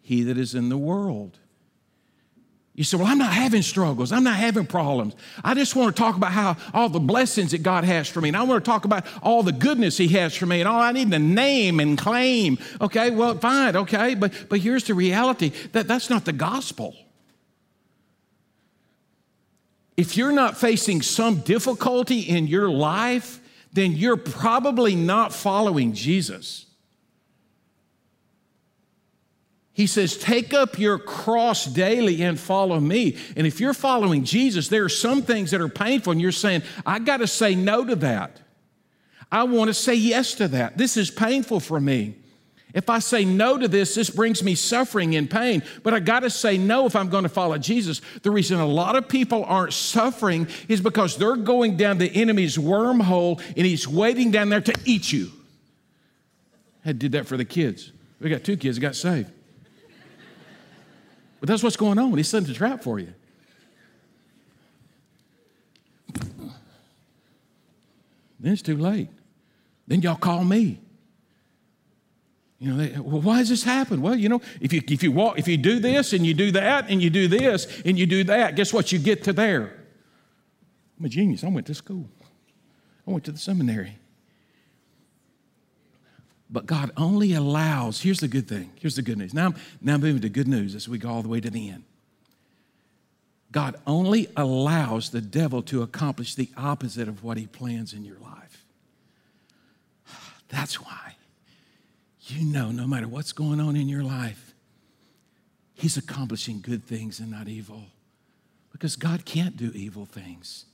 he 0.00 0.22
that 0.22 0.38
is 0.38 0.54
in 0.54 0.68
the 0.68 0.78
world. 0.78 1.38
You 2.76 2.84
say, 2.84 2.96
Well, 2.96 3.06
I'm 3.06 3.18
not 3.18 3.32
having 3.32 3.62
struggles. 3.62 4.12
I'm 4.12 4.24
not 4.24 4.36
having 4.36 4.66
problems. 4.66 5.14
I 5.44 5.54
just 5.54 5.76
want 5.76 5.94
to 5.94 6.00
talk 6.00 6.16
about 6.16 6.32
how 6.32 6.56
all 6.72 6.88
the 6.88 7.00
blessings 7.00 7.50
that 7.50 7.62
God 7.62 7.84
has 7.84 8.08
for 8.08 8.20
me. 8.20 8.28
And 8.28 8.36
I 8.36 8.42
want 8.44 8.64
to 8.64 8.68
talk 8.68 8.84
about 8.84 9.06
all 9.22 9.42
the 9.42 9.52
goodness 9.52 9.96
He 9.96 10.08
has 10.08 10.36
for 10.36 10.46
me 10.46 10.60
and 10.60 10.68
all 10.68 10.80
I 10.80 10.92
need 10.92 11.10
to 11.10 11.18
name 11.18 11.80
and 11.80 11.98
claim. 11.98 12.58
Okay, 12.80 13.10
well, 13.10 13.36
fine, 13.36 13.76
okay. 13.76 14.14
But, 14.14 14.32
but 14.48 14.60
here's 14.60 14.84
the 14.84 14.94
reality 14.94 15.50
that 15.72 15.88
that's 15.88 16.10
not 16.10 16.24
the 16.24 16.32
gospel. 16.32 16.96
If 19.96 20.16
you're 20.16 20.32
not 20.32 20.56
facing 20.56 21.02
some 21.02 21.40
difficulty 21.40 22.20
in 22.20 22.48
your 22.48 22.68
life, 22.68 23.40
then 23.74 23.92
you're 23.92 24.16
probably 24.16 24.94
not 24.94 25.32
following 25.32 25.92
Jesus. 25.92 26.66
He 29.72 29.88
says, 29.88 30.16
Take 30.16 30.54
up 30.54 30.78
your 30.78 30.98
cross 30.98 31.66
daily 31.66 32.22
and 32.22 32.38
follow 32.38 32.78
me. 32.78 33.18
And 33.36 33.46
if 33.46 33.60
you're 33.60 33.74
following 33.74 34.24
Jesus, 34.24 34.68
there 34.68 34.84
are 34.84 34.88
some 34.88 35.22
things 35.22 35.50
that 35.50 35.60
are 35.60 35.68
painful, 35.68 36.12
and 36.12 36.20
you're 36.20 36.32
saying, 36.32 36.62
I 36.86 37.00
got 37.00 37.18
to 37.18 37.26
say 37.26 37.56
no 37.56 37.84
to 37.84 37.96
that. 37.96 38.40
I 39.30 39.42
want 39.42 39.68
to 39.68 39.74
say 39.74 39.94
yes 39.94 40.34
to 40.36 40.46
that. 40.48 40.78
This 40.78 40.96
is 40.96 41.10
painful 41.10 41.58
for 41.58 41.80
me. 41.80 42.14
If 42.74 42.90
I 42.90 42.98
say 42.98 43.24
no 43.24 43.56
to 43.56 43.68
this, 43.68 43.94
this 43.94 44.10
brings 44.10 44.42
me 44.42 44.56
suffering 44.56 45.14
and 45.14 45.30
pain. 45.30 45.62
But 45.84 45.94
I 45.94 46.00
got 46.00 46.20
to 46.20 46.30
say 46.30 46.58
no 46.58 46.86
if 46.86 46.96
I'm 46.96 47.08
going 47.08 47.22
to 47.22 47.28
follow 47.28 47.56
Jesus. 47.56 48.02
The 48.22 48.32
reason 48.32 48.58
a 48.58 48.66
lot 48.66 48.96
of 48.96 49.08
people 49.08 49.44
aren't 49.44 49.72
suffering 49.72 50.48
is 50.68 50.80
because 50.80 51.16
they're 51.16 51.36
going 51.36 51.76
down 51.76 51.98
the 51.98 52.10
enemy's 52.10 52.56
wormhole 52.56 53.40
and 53.56 53.64
he's 53.64 53.86
waiting 53.86 54.32
down 54.32 54.48
there 54.48 54.60
to 54.60 54.74
eat 54.84 55.12
you. 55.12 55.30
I 56.84 56.90
did 56.90 57.12
that 57.12 57.26
for 57.26 57.36
the 57.36 57.44
kids. 57.44 57.92
We 58.20 58.28
got 58.28 58.42
two 58.42 58.56
kids 58.56 58.76
that 58.76 58.82
got 58.82 58.96
saved. 58.96 59.30
But 61.38 61.48
that's 61.48 61.62
what's 61.62 61.76
going 61.76 61.98
on. 61.98 62.16
He's 62.16 62.28
setting 62.28 62.50
a 62.50 62.54
trap 62.54 62.82
for 62.82 62.98
you. 62.98 63.14
Then 68.40 68.52
it's 68.52 68.62
too 68.62 68.76
late. 68.76 69.10
Then 69.86 70.02
y'all 70.02 70.16
call 70.16 70.42
me. 70.42 70.80
You 72.58 72.70
know, 72.72 72.76
they, 72.76 72.98
well, 72.98 73.20
why 73.20 73.38
does 73.38 73.48
this 73.48 73.64
happen? 73.64 74.00
Well, 74.00 74.14
you 74.14 74.28
know, 74.28 74.40
if 74.60 74.72
you, 74.72 74.80
if 74.88 75.02
you 75.02 75.12
walk, 75.12 75.38
if 75.38 75.48
you 75.48 75.56
do 75.56 75.80
this 75.80 76.12
and 76.12 76.24
you 76.24 76.34
do 76.34 76.52
that 76.52 76.88
and 76.88 77.02
you 77.02 77.10
do 77.10 77.28
this 77.28 77.66
and 77.84 77.98
you 77.98 78.06
do 78.06 78.24
that, 78.24 78.56
guess 78.56 78.72
what? 78.72 78.92
You 78.92 78.98
get 78.98 79.24
to 79.24 79.32
there. 79.32 79.74
I'm 80.98 81.04
a 81.04 81.08
genius. 81.08 81.42
I 81.42 81.48
went 81.48 81.66
to 81.66 81.74
school. 81.74 82.08
I 83.06 83.10
went 83.10 83.24
to 83.24 83.32
the 83.32 83.38
seminary. 83.38 83.98
But 86.48 86.66
God 86.66 86.92
only 86.96 87.34
allows, 87.34 88.02
here's 88.02 88.20
the 88.20 88.28
good 88.28 88.46
thing. 88.46 88.70
Here's 88.76 88.96
the 88.96 89.02
good 89.02 89.18
news. 89.18 89.34
Now, 89.34 89.46
I'm, 89.46 89.54
now 89.80 89.94
I'm 89.94 90.00
moving 90.00 90.22
to 90.22 90.28
good 90.28 90.46
news 90.46 90.74
as 90.74 90.88
we 90.88 90.98
go 90.98 91.08
all 91.08 91.22
the 91.22 91.28
way 91.28 91.40
to 91.40 91.50
the 91.50 91.68
end. 91.68 91.84
God 93.50 93.76
only 93.86 94.28
allows 94.36 95.10
the 95.10 95.20
devil 95.20 95.62
to 95.62 95.82
accomplish 95.82 96.34
the 96.34 96.50
opposite 96.56 97.08
of 97.08 97.24
what 97.24 97.36
he 97.36 97.46
plans 97.46 97.92
in 97.92 98.04
your 98.04 98.18
life. 98.18 98.64
That's 100.48 100.80
why 100.80 101.13
you 102.26 102.44
know 102.44 102.70
no 102.70 102.86
matter 102.86 103.08
what's 103.08 103.32
going 103.32 103.60
on 103.60 103.76
in 103.76 103.88
your 103.88 104.02
life, 104.02 104.54
He's 105.74 105.96
accomplishing 105.96 106.60
good 106.60 106.84
things 106.84 107.18
and 107.18 107.30
not 107.30 107.48
evil. 107.48 107.82
Because 108.72 108.96
God 108.96 109.24
can't 109.24 109.56
do 109.56 109.70
evil 109.74 110.06
things. 110.06 110.66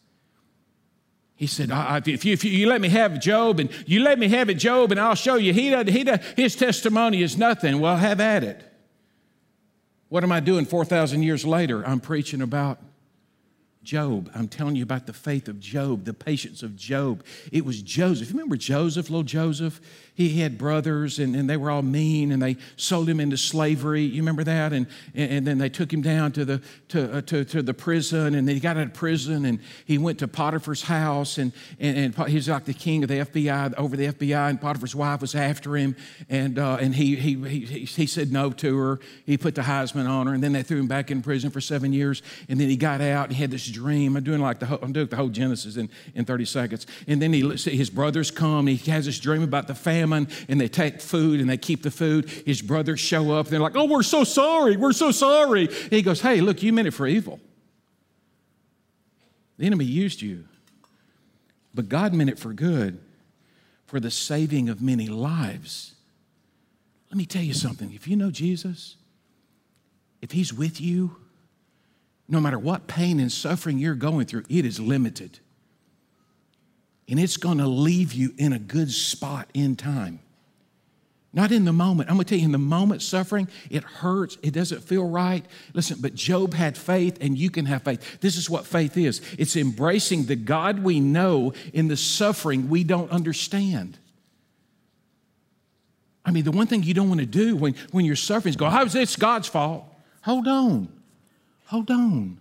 He 1.35 1.47
said, 1.47 1.71
if 2.07 2.25
you, 2.25 2.35
if 2.35 2.45
you, 2.45 2.69
let 2.69 2.83
me 2.83 2.91
have 2.91 3.19
Job 3.19 3.61
and 3.61 3.71
you 3.87 4.01
let 4.01 4.19
me 4.19 4.29
have 4.29 4.51
it, 4.51 4.55
Job, 4.55 4.91
and 4.91 5.01
I'll 5.01 5.15
show 5.15 5.37
you. 5.37 5.55
He, 5.55 5.75
he, 5.85 6.07
his 6.37 6.55
testimony 6.55 7.23
is 7.23 7.39
nothing. 7.39 7.81
Well, 7.81 7.97
have 7.97 8.21
at 8.21 8.45
it. 8.45 8.63
What 10.11 10.23
am 10.23 10.33
I 10.33 10.41
doing 10.41 10.67
4,000 10.67 11.23
years 11.23 11.47
later? 11.47 11.83
I'm 11.87 12.01
preaching 12.01 12.43
about 12.43 12.79
Job. 13.83 14.31
I'm 14.35 14.47
telling 14.47 14.77
you 14.77 14.83
about 14.83 15.07
the 15.07 15.15
faith 15.15 15.49
of 15.49 15.59
Job, 15.59 16.05
the 16.05 16.13
patience 16.13 16.63
of 16.63 16.77
Job. 16.77 17.25
It 17.51 17.65
was 17.65 17.81
Joseph. 17.81 18.29
You 18.29 18.35
remember 18.35 18.57
Joseph, 18.57 19.09
little 19.09 19.23
Joseph? 19.23 19.81
He 20.15 20.41
had 20.41 20.59
brothers 20.59 21.19
and, 21.19 21.35
and 21.35 21.49
they 21.49 21.57
were 21.57 21.71
all 21.71 21.81
mean 21.81 22.31
and 22.31 22.43
they 22.43 22.59
sold 22.77 23.09
him 23.09 23.21
into 23.21 23.39
slavery. 23.39 24.03
You 24.03 24.21
remember 24.21 24.45
that? 24.45 24.75
And, 24.75 24.87
and 25.15 25.47
then 25.47 25.57
they 25.57 25.71
took 25.71 25.91
him 25.91 26.03
down 26.03 26.33
to 26.33 26.45
the, 26.45 26.63
to, 26.89 27.17
uh, 27.17 27.21
to, 27.23 27.43
to 27.47 27.63
the 27.63 27.73
prison 27.73 28.35
and 28.35 28.47
then 28.47 28.55
he 28.55 28.61
got 28.61 28.77
out 28.77 28.83
of 28.83 28.93
prison 28.93 29.47
and 29.47 29.61
he 29.87 29.97
went 29.97 30.19
to 30.19 30.29
Potiphar's 30.29 30.83
house 30.83 31.39
and, 31.39 31.53
and, 31.79 32.15
and 32.19 32.29
he 32.29 32.35
was 32.35 32.51
like 32.51 32.67
the 32.67 32.75
king 32.75 33.03
of 33.03 33.09
the 33.09 33.21
FBI, 33.21 33.73
over 33.79 33.97
the 33.97 34.09
FBI, 34.09 34.51
and 34.51 34.61
Potiphar's 34.61 34.95
wife 34.95 35.23
was 35.23 35.35
after 35.35 35.75
him. 35.75 35.97
And, 36.29 36.59
uh, 36.59 36.77
and 36.79 36.95
he, 36.95 37.17
he, 37.17 37.37
he, 37.49 37.85
he 37.87 38.07
said 38.07 38.31
no 38.31 38.51
to 38.51 38.77
her. 38.77 39.01
He 39.25 39.39
put 39.39 39.55
the 39.55 39.63
Heisman 39.63 40.07
on 40.07 40.27
her 40.27 40.35
and 40.35 40.43
then 40.43 40.53
they 40.53 40.63
threw 40.63 40.81
him 40.81 40.87
back 40.87 41.11
in 41.11 41.23
prison 41.23 41.51
for 41.51 41.63
seven 41.63 41.95
years. 41.95 42.23
And 42.47 42.61
then 42.61 42.69
he 42.69 42.77
got 42.77 43.01
out 43.01 43.29
and 43.29 43.37
he 43.37 43.41
had 43.41 43.51
this 43.51 43.70
dream. 43.71 44.17
I'm 44.17 44.25
doing 44.25 44.41
like 44.41 44.59
the 44.59 44.67
whole, 44.67 44.79
I'm 44.83 44.93
doing 44.93 45.07
the 45.07 45.17
whole 45.17 45.29
Genesis 45.29 45.77
in, 45.77 45.89
in 46.15 46.25
30 46.25 46.45
seconds. 46.45 46.87
And 47.07 47.21
then 47.23 47.33
he, 47.33 47.41
his 47.49 47.91
brothers 47.91 48.31
come 48.31 48.69
and 48.69 48.77
he 48.77 48.91
has 48.91 49.07
this 49.07 49.19
dream 49.19 49.43
about 49.43 49.67
the 49.67 49.75
famine 49.75 50.29
and 50.49 50.61
they 50.61 50.69
take 50.69 51.01
food 51.01 51.41
and 51.41 51.49
they 51.49 51.57
keep 51.57 51.83
the 51.83 51.91
food. 51.91 52.29
His 52.29 52.63
brothers 52.63 53.01
show 53.01 53.33
up 53.33 53.47
and 53.47 53.53
they're 53.53 53.61
like, 53.61 53.77
Oh, 53.77 53.85
we're 53.85 54.03
so 54.03 54.25
sorry. 54.25 54.77
We're 54.77 54.93
so 54.93 55.11
sorry. 55.11 55.67
And 55.67 55.93
he 55.93 56.03
goes, 56.03 56.21
Hey, 56.21 56.41
look, 56.41 56.63
you 56.63 56.73
meant 56.73 56.89
it 56.89 56.93
for 56.93 57.07
evil. 57.07 57.41
The 59.59 59.67
enemy 59.67 59.85
used 59.85 60.23
you, 60.23 60.47
but 61.75 61.89
God 61.89 62.15
meant 62.15 62.31
it 62.31 62.39
for 62.39 62.55
good, 62.55 62.99
for 63.85 64.01
the 64.01 64.11
saving 64.11 64.71
of 64.71 64.81
many 64.81 65.07
lives. 65.07 65.95
Let 67.11 67.19
me 67.19 67.27
tell 67.27 67.43
you 67.43 67.53
something. 67.53 67.93
If 67.93 68.09
you 68.09 68.17
know 68.17 68.31
Jesus, 68.31 68.97
if 70.23 70.33
He's 70.33 70.55
with 70.55 70.81
you, 70.81 71.17
no 72.31 72.41
matter 72.41 72.59
what 72.59 72.87
pain 72.87 73.21
and 73.21 73.31
suffering 73.31 73.79
you're 73.79 73.95
going 73.95 74.27
through, 74.27 74.45
it 74.49 74.65
is 74.65 74.79
limited 74.81 75.41
and 77.11 77.19
it's 77.19 77.37
going 77.37 77.59
to 77.59 77.67
leave 77.67 78.13
you 78.13 78.33
in 78.39 78.53
a 78.53 78.59
good 78.59 78.91
spot 78.91 79.49
in 79.53 79.75
time. 79.75 80.21
Not 81.33 81.53
in 81.53 81.65
the 81.65 81.73
moment. 81.73 82.09
I'm 82.09 82.17
going 82.17 82.25
to 82.25 82.29
tell 82.31 82.39
you, 82.39 82.45
in 82.45 82.53
the 82.53 82.59
moment, 82.59 83.03
suffering, 83.03 83.49
it 83.69 83.85
hurts, 83.85 84.39
it 84.43 84.53
doesn't 84.53 84.83
feel 84.83 85.07
right. 85.07 85.45
Listen, 85.75 85.99
but 86.01 86.15
Job 86.15 86.55
had 86.55 86.77
faith, 86.77 87.19
and 87.21 87.37
you 87.37 87.51
can 87.51 87.67
have 87.67 87.83
faith. 87.83 88.21
This 88.21 88.37
is 88.37 88.49
what 88.49 88.67
faith 88.67 88.97
is 88.97 89.21
it's 89.39 89.57
embracing 89.57 90.25
the 90.25 90.37
God 90.37 90.83
we 90.83 91.01
know 91.01 91.53
in 91.73 91.89
the 91.89 91.97
suffering 91.97 92.69
we 92.69 92.85
don't 92.85 93.11
understand. 93.11 93.99
I 96.25 96.33
mean, 96.33 96.45
the 96.45 96.53
one 96.53 96.67
thing 96.67 96.83
you 96.83 96.95
don't 96.95 97.09
want 97.09 97.21
to 97.21 97.27
do 97.27 97.57
when, 97.57 97.75
when 97.91 98.05
you're 98.05 98.17
suffering 98.17 98.51
is 98.51 98.57
go, 98.57 98.67
oh, 98.67 98.71
How 98.71 98.85
is 98.85 98.93
this 98.93 99.17
God's 99.17 99.49
fault? 99.49 99.85
Hold 100.23 100.47
on. 100.47 101.00
Hold 101.71 101.91
on. 101.93 102.41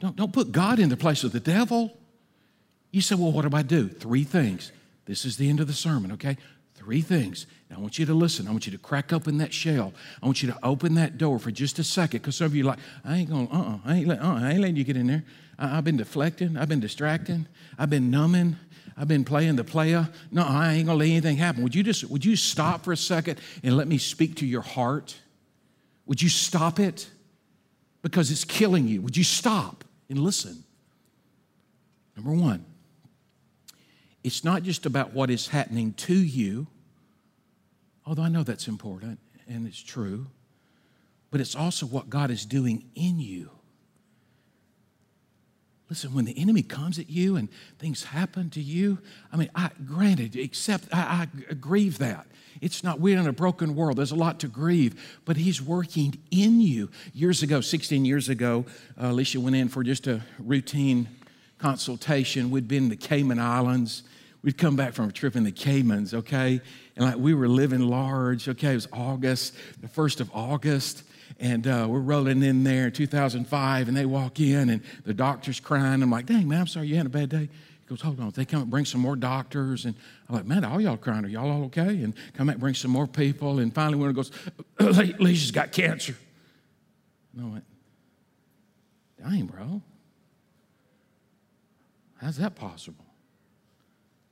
Don't, 0.00 0.16
don't 0.16 0.32
put 0.32 0.52
God 0.52 0.78
in 0.78 0.88
the 0.88 0.96
place 0.96 1.22
of 1.22 1.32
the 1.32 1.40
devil. 1.40 1.94
You 2.90 3.02
say, 3.02 3.14
well, 3.14 3.30
what 3.30 3.46
do 3.46 3.54
I 3.54 3.60
do? 3.60 3.88
Three 3.88 4.24
things. 4.24 4.72
This 5.04 5.26
is 5.26 5.36
the 5.36 5.50
end 5.50 5.60
of 5.60 5.66
the 5.66 5.74
sermon, 5.74 6.12
okay? 6.12 6.38
Three 6.74 7.02
things. 7.02 7.46
Now, 7.68 7.76
I 7.76 7.80
want 7.80 7.98
you 7.98 8.06
to 8.06 8.14
listen. 8.14 8.48
I 8.48 8.50
want 8.50 8.64
you 8.64 8.72
to 8.72 8.78
crack 8.78 9.12
open 9.12 9.36
that 9.36 9.52
shell. 9.52 9.92
I 10.22 10.26
want 10.26 10.42
you 10.42 10.50
to 10.50 10.58
open 10.62 10.94
that 10.94 11.18
door 11.18 11.38
for 11.38 11.50
just 11.50 11.78
a 11.78 11.84
second 11.84 12.22
because 12.22 12.36
some 12.36 12.46
of 12.46 12.54
you 12.54 12.64
are 12.64 12.68
like, 12.68 12.78
I 13.04 13.18
ain't 13.18 13.28
going, 13.28 13.48
uh 13.52 13.54
uh-uh, 13.54 13.78
I 13.84 13.96
ain't, 13.96 14.10
uh-uh, 14.10 14.40
I 14.40 14.50
ain't 14.52 14.60
letting 14.60 14.76
you 14.76 14.84
get 14.84 14.96
in 14.96 15.08
there. 15.08 15.24
I, 15.58 15.68
have 15.68 15.84
been 15.84 15.98
deflecting. 15.98 16.56
I've 16.56 16.70
been 16.70 16.80
distracting. 16.80 17.46
I've 17.78 17.90
been 17.90 18.10
numbing. 18.10 18.56
I've 18.96 19.08
been 19.08 19.26
playing 19.26 19.56
the 19.56 19.64
player. 19.64 20.08
No, 20.30 20.42
I 20.42 20.72
ain't 20.72 20.86
going 20.86 20.98
to 20.98 21.04
let 21.04 21.10
anything 21.10 21.36
happen. 21.36 21.62
Would 21.64 21.74
you 21.74 21.82
just, 21.82 22.04
would 22.04 22.24
you 22.24 22.34
stop 22.34 22.84
for 22.84 22.92
a 22.92 22.96
second 22.96 23.40
and 23.62 23.76
let 23.76 23.88
me 23.88 23.98
speak 23.98 24.36
to 24.36 24.46
your 24.46 24.62
heart? 24.62 25.14
Would 26.06 26.22
you 26.22 26.30
stop 26.30 26.80
it? 26.80 27.10
Because 28.02 28.30
it's 28.30 28.44
killing 28.44 28.86
you. 28.86 29.02
Would 29.02 29.16
you 29.16 29.24
stop 29.24 29.84
and 30.08 30.18
listen? 30.18 30.64
Number 32.16 32.32
one, 32.32 32.64
it's 34.24 34.44
not 34.44 34.62
just 34.62 34.86
about 34.86 35.12
what 35.12 35.30
is 35.30 35.48
happening 35.48 35.92
to 35.94 36.14
you, 36.14 36.66
although 38.06 38.22
I 38.22 38.28
know 38.28 38.42
that's 38.42 38.68
important 38.68 39.18
and 39.46 39.66
it's 39.66 39.82
true, 39.82 40.26
but 41.30 41.40
it's 41.40 41.54
also 41.54 41.86
what 41.86 42.10
God 42.10 42.30
is 42.30 42.44
doing 42.44 42.84
in 42.94 43.18
you. 43.18 43.50
Listen, 45.88 46.12
when 46.12 46.26
the 46.26 46.38
enemy 46.38 46.62
comes 46.62 46.98
at 46.98 47.08
you 47.08 47.36
and 47.36 47.48
things 47.78 48.04
happen 48.04 48.50
to 48.50 48.60
you, 48.60 48.98
I 49.32 49.36
mean, 49.36 49.50
I 49.54 49.70
granted, 49.86 50.36
except 50.36 50.84
I, 50.92 51.26
I 51.50 51.54
grieve 51.54 51.98
that. 51.98 52.26
It's 52.60 52.84
not, 52.84 53.00
we're 53.00 53.18
in 53.18 53.26
a 53.26 53.32
broken 53.32 53.74
world. 53.74 53.96
There's 53.96 54.10
a 54.10 54.16
lot 54.16 54.40
to 54.40 54.48
grieve, 54.48 55.20
but 55.24 55.36
he's 55.36 55.62
working 55.62 56.18
in 56.30 56.60
you. 56.60 56.90
Years 57.14 57.42
ago, 57.42 57.60
16 57.60 58.04
years 58.04 58.28
ago, 58.28 58.66
uh, 59.00 59.06
Alicia 59.06 59.40
went 59.40 59.56
in 59.56 59.68
for 59.68 59.82
just 59.82 60.06
a 60.06 60.22
routine 60.38 61.08
consultation. 61.58 62.50
We'd 62.50 62.68
been 62.68 62.84
in 62.84 62.88
the 62.90 62.96
Cayman 62.96 63.38
Islands 63.38 64.02
we'd 64.42 64.58
come 64.58 64.76
back 64.76 64.94
from 64.94 65.08
a 65.08 65.12
trip 65.12 65.36
in 65.36 65.44
the 65.44 65.52
Caymans, 65.52 66.14
okay? 66.14 66.60
And 66.96 67.04
like 67.04 67.16
we 67.16 67.34
were 67.34 67.48
living 67.48 67.80
large, 67.80 68.48
okay? 68.48 68.72
It 68.72 68.76
was 68.76 68.88
August, 68.92 69.54
the 69.80 69.88
1st 69.88 70.20
of 70.20 70.30
August. 70.32 71.02
And 71.38 71.66
uh, 71.66 71.86
we're 71.88 72.00
rolling 72.00 72.42
in 72.42 72.64
there 72.64 72.86
in 72.86 72.92
2005, 72.92 73.88
and 73.88 73.96
they 73.96 74.06
walk 74.06 74.40
in, 74.40 74.70
and 74.70 74.82
the 75.04 75.14
doctor's 75.14 75.60
crying. 75.60 76.02
I'm 76.02 76.10
like, 76.10 76.26
dang, 76.26 76.48
man, 76.48 76.60
I'm 76.60 76.66
sorry 76.66 76.88
you 76.88 76.96
had 76.96 77.06
a 77.06 77.10
bad 77.10 77.28
day. 77.28 77.48
He 77.88 77.88
goes, 77.88 78.00
hold 78.00 78.20
on. 78.20 78.30
They 78.30 78.44
come 78.44 78.62
and 78.62 78.70
bring 78.70 78.84
some 78.84 79.00
more 79.00 79.16
doctors. 79.16 79.84
And 79.84 79.94
I'm 80.28 80.34
like, 80.34 80.46
man, 80.46 80.64
all 80.64 80.80
y'all 80.80 80.96
crying. 80.96 81.24
Are 81.24 81.28
y'all 81.28 81.50
all 81.50 81.64
okay? 81.64 82.02
And 82.02 82.14
come 82.34 82.48
back 82.48 82.58
bring 82.58 82.74
some 82.74 82.90
more 82.90 83.06
people. 83.06 83.60
And 83.60 83.74
finally, 83.74 83.96
one 83.96 84.12
goes, 84.12 84.30
Alicia's 84.78 85.50
got 85.50 85.72
cancer. 85.72 86.16
And 87.34 87.44
I 87.44 87.48
went, 87.50 87.64
dang, 89.22 89.46
bro. 89.46 89.82
How's 92.20 92.36
that 92.38 92.56
possible? 92.56 93.04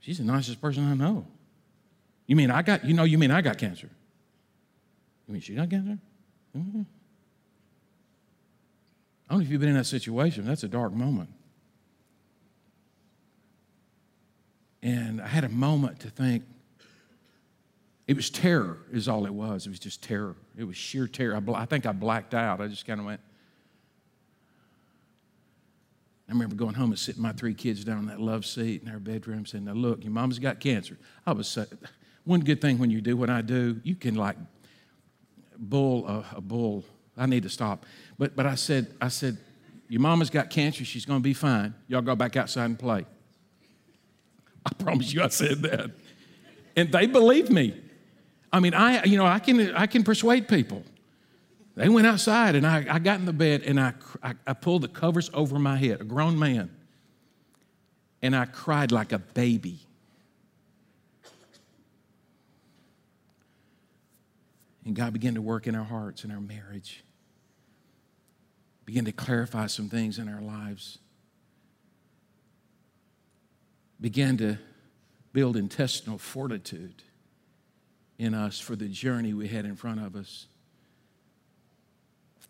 She's 0.00 0.18
the 0.18 0.24
nicest 0.24 0.60
person 0.60 0.84
I 0.84 0.94
know. 0.94 1.26
You 2.26 2.36
mean 2.36 2.50
I 2.50 2.62
got, 2.62 2.84
you 2.84 2.94
know, 2.94 3.04
you 3.04 3.18
mean 3.18 3.30
I 3.30 3.40
got 3.40 3.58
cancer? 3.58 3.88
You 5.26 5.32
mean 5.32 5.40
she 5.40 5.54
got 5.54 5.70
cancer? 5.70 5.98
Mm-hmm. 6.56 6.82
I 9.28 9.32
don't 9.32 9.40
know 9.40 9.44
if 9.44 9.50
you've 9.50 9.60
been 9.60 9.70
in 9.70 9.76
that 9.76 9.84
situation. 9.84 10.46
That's 10.46 10.62
a 10.62 10.68
dark 10.68 10.92
moment. 10.92 11.30
And 14.82 15.20
I 15.20 15.26
had 15.26 15.44
a 15.44 15.48
moment 15.48 16.00
to 16.00 16.10
think. 16.10 16.44
It 18.06 18.14
was 18.14 18.30
terror, 18.30 18.78
is 18.92 19.08
all 19.08 19.26
it 19.26 19.34
was. 19.34 19.66
It 19.66 19.70
was 19.70 19.80
just 19.80 20.00
terror. 20.00 20.36
It 20.56 20.62
was 20.62 20.76
sheer 20.76 21.08
terror. 21.08 21.34
I, 21.34 21.52
I 21.52 21.66
think 21.66 21.86
I 21.86 21.92
blacked 21.92 22.34
out. 22.34 22.60
I 22.60 22.68
just 22.68 22.86
kind 22.86 23.00
of 23.00 23.06
went, 23.06 23.20
I 26.28 26.32
remember 26.32 26.54
going 26.54 26.74
home 26.74 26.90
and 26.90 26.98
sitting 26.98 27.20
my 27.20 27.32
three 27.32 27.54
kids 27.54 27.84
down 27.84 27.98
on 27.98 28.06
that 28.06 28.20
love 28.20 28.46
seat 28.46 28.82
in 28.82 28.88
our 28.88 29.00
bedroom 29.00 29.44
saying, 29.44 29.64
Now 29.64 29.72
look, 29.72 30.04
your 30.04 30.12
mom's 30.12 30.38
got 30.38 30.60
cancer. 30.60 30.96
I 31.26 31.32
was 31.32 31.48
so, 31.48 31.66
one 32.24 32.40
good 32.40 32.60
thing 32.60 32.78
when 32.78 32.90
you 32.90 33.00
do 33.00 33.16
what 33.16 33.28
I 33.28 33.42
do, 33.42 33.80
you 33.82 33.96
can 33.96 34.14
like 34.14 34.36
bull 35.58 36.06
a, 36.06 36.40
bull. 36.40 36.84
I 37.16 37.26
need 37.26 37.42
to 37.44 37.48
stop. 37.48 37.86
But 38.18 38.36
but 38.36 38.46
I 38.46 38.54
said, 38.54 38.94
I 39.00 39.08
said, 39.08 39.38
Your 39.88 40.00
mama's 40.00 40.30
got 40.30 40.50
cancer, 40.50 40.84
she's 40.84 41.04
gonna 41.04 41.20
be 41.20 41.34
fine. 41.34 41.74
Y'all 41.88 42.02
go 42.02 42.16
back 42.16 42.36
outside 42.36 42.66
and 42.66 42.78
play. 42.78 43.04
I 44.64 44.70
promise 44.82 45.12
you 45.12 45.22
I 45.22 45.28
said 45.28 45.62
that. 45.62 45.90
And 46.76 46.92
they 46.92 47.06
believed 47.06 47.50
me. 47.50 47.80
I 48.52 48.60
mean, 48.60 48.74
I 48.74 49.04
you 49.04 49.16
know, 49.16 49.26
I 49.26 49.38
can 49.38 49.74
I 49.74 49.86
can 49.86 50.04
persuade 50.04 50.48
people. 50.48 50.82
They 51.76 51.90
went 51.90 52.06
outside, 52.06 52.54
and 52.54 52.66
I, 52.66 52.86
I 52.88 52.98
got 52.98 53.20
in 53.20 53.26
the 53.26 53.34
bed 53.34 53.62
and 53.62 53.78
I, 53.78 53.92
I, 54.22 54.32
I 54.46 54.54
pulled 54.54 54.80
the 54.80 54.88
covers 54.88 55.30
over 55.34 55.58
my 55.58 55.76
head, 55.76 56.00
a 56.00 56.04
grown 56.04 56.38
man, 56.38 56.70
and 58.22 58.34
I 58.34 58.46
cried 58.46 58.92
like 58.92 59.12
a 59.12 59.18
baby. 59.18 59.80
And 64.86 64.94
God 64.94 65.12
began 65.12 65.34
to 65.34 65.42
work 65.42 65.66
in 65.66 65.74
our 65.74 65.84
hearts 65.84 66.22
and 66.22 66.32
our 66.32 66.40
marriage, 66.40 67.02
began 68.84 69.04
to 69.06 69.12
clarify 69.12 69.66
some 69.66 69.88
things 69.88 70.16
in 70.20 70.28
our 70.28 70.40
lives, 70.40 70.98
began 74.00 74.36
to 74.36 74.58
build 75.32 75.56
intestinal 75.56 76.18
fortitude 76.18 77.02
in 78.16 78.32
us 78.32 78.60
for 78.60 78.76
the 78.76 78.86
journey 78.86 79.34
we 79.34 79.48
had 79.48 79.64
in 79.64 79.74
front 79.74 80.00
of 80.00 80.14
us. 80.14 80.46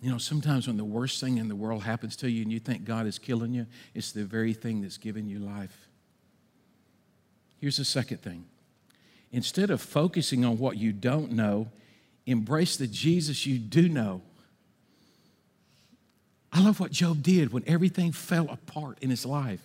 You 0.03 0.11
know, 0.11 0.19
sometimes 0.19 0.67
when 0.67 0.77
the 0.77 0.85
worst 0.85 1.23
thing 1.23 1.39
in 1.39 1.49
the 1.49 1.57
world 1.57 1.85
happens 1.85 2.17
to 2.17 2.31
you 2.31 2.43
and 2.43 2.53
you 2.53 2.61
think 2.61 2.85
God 2.85 3.07
is 3.07 3.19
killing 3.19 3.55
you, 3.55 3.67
it's 3.95 4.13
the 4.13 4.25
very 4.25 4.53
thing 4.53 4.83
that's 4.83 4.99
giving 4.99 5.27
you 5.27 5.39
life. 5.39 5.89
Here's 7.59 7.79
the 7.79 7.85
second 7.87 8.19
thing 8.19 8.45
instead 9.33 9.71
of 9.71 9.81
focusing 9.81 10.45
on 10.45 10.59
what 10.59 10.77
you 10.77 10.93
don't 10.93 11.33
know, 11.33 11.69
embrace 12.27 12.77
the 12.77 12.87
Jesus 12.87 13.47
you 13.47 13.59
do 13.59 13.89
know. 13.89 14.23
I 16.53 16.61
love 16.61 16.81
what 16.81 16.91
Job 16.91 17.23
did 17.23 17.53
when 17.53 17.65
everything 17.67 18.13
fell 18.13 18.49
apart 18.49 18.99
in 19.01 19.11
his 19.11 19.25
life. 19.25 19.61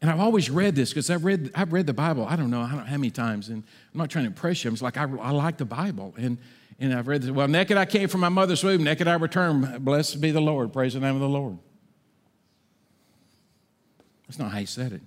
And 0.00 0.10
I've 0.10 0.20
always 0.20 0.50
read 0.50 0.74
this 0.74 0.90
because 0.90 1.08
I've 1.08 1.24
read, 1.24 1.50
I've 1.54 1.72
read 1.72 1.86
the 1.86 1.94
Bible, 1.94 2.26
I 2.28 2.36
don't 2.36 2.50
know 2.50 2.60
I 2.60 2.70
don't 2.70 2.86
how 2.86 2.96
many 2.96 3.10
times, 3.10 3.48
and 3.48 3.62
I'm 3.92 3.98
not 3.98 4.10
trying 4.10 4.24
to 4.24 4.28
impress 4.28 4.64
you. 4.64 4.70
It's 4.70 4.82
like 4.82 4.96
I, 4.96 5.04
I 5.04 5.30
like 5.30 5.56
the 5.56 5.64
Bible. 5.64 6.14
And 6.18 6.38
and 6.78 6.92
I've 6.92 7.06
read 7.06 7.22
this. 7.22 7.30
Well, 7.30 7.48
naked 7.48 7.76
I 7.76 7.84
came 7.84 8.08
from 8.08 8.20
my 8.20 8.28
mother's 8.28 8.64
womb, 8.64 8.82
naked 8.82 9.06
I 9.06 9.14
return. 9.14 9.78
Blessed 9.78 10.20
be 10.20 10.30
the 10.30 10.40
Lord. 10.40 10.72
Praise 10.72 10.94
the 10.94 11.00
name 11.00 11.14
of 11.14 11.20
the 11.20 11.28
Lord. 11.28 11.58
That's 14.26 14.38
not 14.38 14.50
how 14.50 14.58
he 14.58 14.66
said 14.66 14.92
it. 14.92 15.02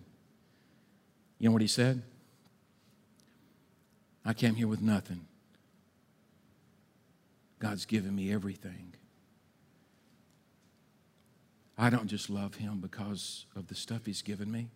You 1.39 1.49
know 1.49 1.53
what 1.53 1.61
he 1.61 1.67
said? 1.67 2.01
I 4.25 4.33
came 4.33 4.55
here 4.55 4.67
with 4.67 4.81
nothing. 4.81 5.26
God's 7.59 7.85
given 7.85 8.15
me 8.15 8.31
everything. 8.31 8.93
I 11.77 11.89
don't 11.89 12.07
just 12.07 12.29
love 12.29 12.55
him 12.55 12.79
because 12.79 13.45
of 13.55 13.67
the 13.67 13.75
stuff 13.75 14.05
he's 14.05 14.21
given 14.21 14.51
me, 14.51 14.69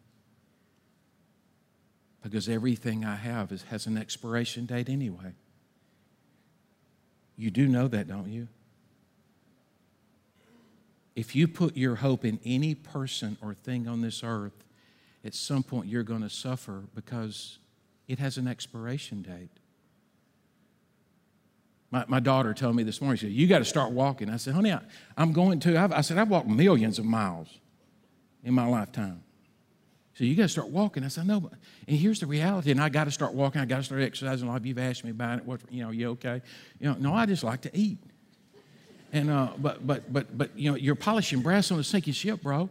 because 2.22 2.48
everything 2.48 3.04
I 3.04 3.16
have 3.16 3.52
is, 3.52 3.64
has 3.64 3.88
an 3.88 3.98
expiration 3.98 4.66
date 4.66 4.88
anyway. 4.88 5.34
You 7.36 7.50
do 7.50 7.68
know 7.68 7.88
that, 7.88 8.08
don't 8.08 8.32
you? 8.32 8.48
If 11.16 11.36
you 11.36 11.48
put 11.48 11.76
your 11.76 11.96
hope 11.96 12.24
in 12.24 12.40
any 12.46 12.76
person 12.76 13.38
or 13.42 13.54
thing 13.54 13.88
on 13.88 14.02
this 14.02 14.24
earth, 14.24 14.64
at 15.26 15.34
some 15.34 15.64
point 15.64 15.88
you're 15.88 16.04
going 16.04 16.22
to 16.22 16.30
suffer 16.30 16.84
because 16.96 17.60
it 18.08 18.20
has 18.20 18.38
an 18.38 18.48
expiration 18.48 19.22
date. 19.22 19.61
My, 21.92 22.06
my 22.08 22.20
daughter 22.20 22.54
told 22.54 22.76
me 22.76 22.84
this 22.84 23.02
morning, 23.02 23.18
she 23.18 23.28
said, 23.28 23.34
You 23.34 23.48
got 23.48 23.60
to 23.60 23.66
start 23.66 23.92
walking. 23.92 24.30
I 24.30 24.38
said, 24.38 24.54
Honey, 24.54 24.72
I, 24.72 24.80
am 25.18 25.34
going 25.34 25.60
to. 25.62 25.78
I've, 25.78 25.92
I 25.92 26.02
said, 26.02 26.18
I've 26.18 26.30
walked 26.30 26.48
millions 26.48 26.98
of 26.98 27.06
miles 27.06 27.60
in 28.44 28.54
my 28.54 28.66
lifetime. 28.66 29.24
So 30.14 30.26
you 30.26 30.36
got 30.36 30.44
to 30.44 30.50
start 30.50 30.68
walking. 30.70 31.04
I 31.04 31.08
said, 31.08 31.26
no, 31.26 31.50
and 31.88 31.98
here's 31.98 32.20
the 32.20 32.28
reality. 32.28 32.70
And 32.72 32.82
I 32.82 32.90
got 32.90 33.06
to 33.06 33.12
start 33.12 33.34
walking. 33.34 33.62
I 33.62 33.66
got 33.66 33.78
to 33.78 33.84
start 33.84 34.02
exercising. 34.02 34.48
A 34.48 34.52
lot 34.52 34.58
of 34.58 34.66
you've 34.66 34.78
asked 34.78 35.04
me 35.04 35.12
about 35.12 35.40
it. 35.40 35.46
What, 35.46 35.62
you 35.70 35.84
know, 35.84 35.92
you 35.92 36.10
okay? 36.12 36.42
You 36.80 36.90
know, 36.90 36.96
no, 37.00 37.14
I 37.14 37.26
just 37.26 37.44
like 37.44 37.62
to 37.62 37.76
eat. 37.76 37.98
And 39.14 39.30
uh, 39.30 39.50
but 39.58 39.86
but 39.86 40.12
but 40.12 40.38
but 40.38 40.58
you 40.58 40.72
know, 40.72 40.78
you're 40.78 40.96
polishing 40.96 41.42
brass 41.42 41.72
on 41.72 41.80
a 41.80 41.84
sinking 41.84 42.14
ship, 42.14 42.42
bro. 42.42 42.70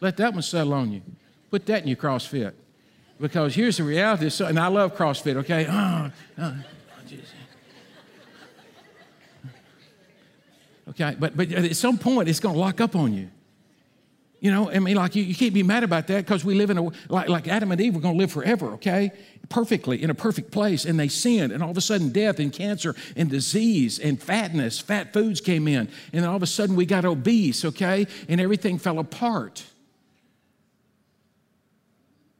Let 0.00 0.16
that 0.18 0.32
one 0.32 0.42
settle 0.42 0.74
on 0.74 0.92
you. 0.92 1.02
Put 1.50 1.66
that 1.66 1.82
in 1.82 1.88
your 1.88 1.96
CrossFit, 1.96 2.52
because 3.18 3.54
here's 3.54 3.78
the 3.78 3.82
reality. 3.82 4.28
So, 4.30 4.46
and 4.46 4.58
I 4.58 4.68
love 4.68 4.94
CrossFit. 4.94 5.36
Okay. 5.36 5.66
Uh, 5.66 6.10
uh, 6.38 6.54
okay, 10.90 11.16
but 11.18 11.36
but 11.36 11.50
at 11.52 11.76
some 11.76 11.98
point 11.98 12.28
it's 12.28 12.40
going 12.40 12.54
to 12.54 12.60
lock 12.60 12.80
up 12.80 12.94
on 12.96 13.12
you. 13.12 13.28
You 14.40 14.50
know, 14.50 14.70
I 14.70 14.78
mean, 14.78 14.96
like 14.96 15.14
you, 15.16 15.22
you 15.22 15.34
can't 15.34 15.54
be 15.54 15.62
mad 15.62 15.84
about 15.84 16.06
that 16.08 16.26
because 16.26 16.44
we 16.44 16.54
live 16.54 16.68
in 16.68 16.76
a, 16.76 16.82
like, 17.08 17.30
like 17.30 17.48
Adam 17.48 17.72
and 17.72 17.80
Eve, 17.80 17.94
we're 17.94 18.02
going 18.02 18.14
to 18.14 18.18
live 18.18 18.30
forever, 18.30 18.72
okay? 18.72 19.10
Perfectly, 19.48 20.02
in 20.02 20.10
a 20.10 20.14
perfect 20.14 20.50
place. 20.50 20.84
And 20.84 21.00
they 21.00 21.08
sinned, 21.08 21.50
and 21.50 21.62
all 21.62 21.70
of 21.70 21.78
a 21.78 21.80
sudden 21.80 22.10
death 22.10 22.38
and 22.38 22.52
cancer 22.52 22.94
and 23.16 23.30
disease 23.30 23.98
and 23.98 24.22
fatness, 24.22 24.78
fat 24.80 25.14
foods 25.14 25.40
came 25.40 25.66
in. 25.66 25.88
And 26.12 26.22
then 26.22 26.24
all 26.24 26.36
of 26.36 26.42
a 26.42 26.46
sudden 26.46 26.76
we 26.76 26.84
got 26.84 27.06
obese, 27.06 27.64
okay? 27.64 28.06
And 28.28 28.38
everything 28.38 28.76
fell 28.76 28.98
apart. 28.98 29.64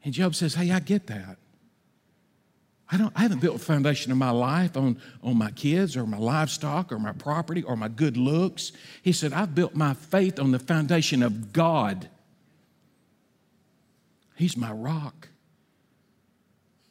And 0.04 0.12
Job 0.12 0.35
says, 0.35 0.57
hey, 0.57 0.72
I 0.72 0.80
get 0.80 1.07
that. 1.07 1.38
I, 2.90 2.97
don't, 2.99 3.12
I 3.16 3.23
haven't 3.23 3.40
built 3.40 3.57
a 3.57 3.61
foundation 3.61 4.12
of 4.12 4.18
my 4.18 4.31
life 4.31 4.77
on, 4.77 5.01
on 5.23 5.38
my 5.38 5.51
kids 5.51 5.97
or 5.97 6.07
my 6.07 6.18
livestock 6.18 6.92
or 6.92 6.99
my 6.99 7.12
property 7.12 7.62
or 7.62 7.77
my 7.77 7.88
good 7.88 8.16
looks. 8.16 8.73
He 9.03 9.12
said, 9.12 9.33
I've 9.33 9.55
built 9.55 9.75
my 9.75 9.94
faith 9.94 10.38
on 10.38 10.51
the 10.51 10.59
foundation 10.59 11.23
of 11.23 11.53
God. 11.53 12.09
He's 14.37 14.57
my 14.57 14.73
rock. 14.73 15.29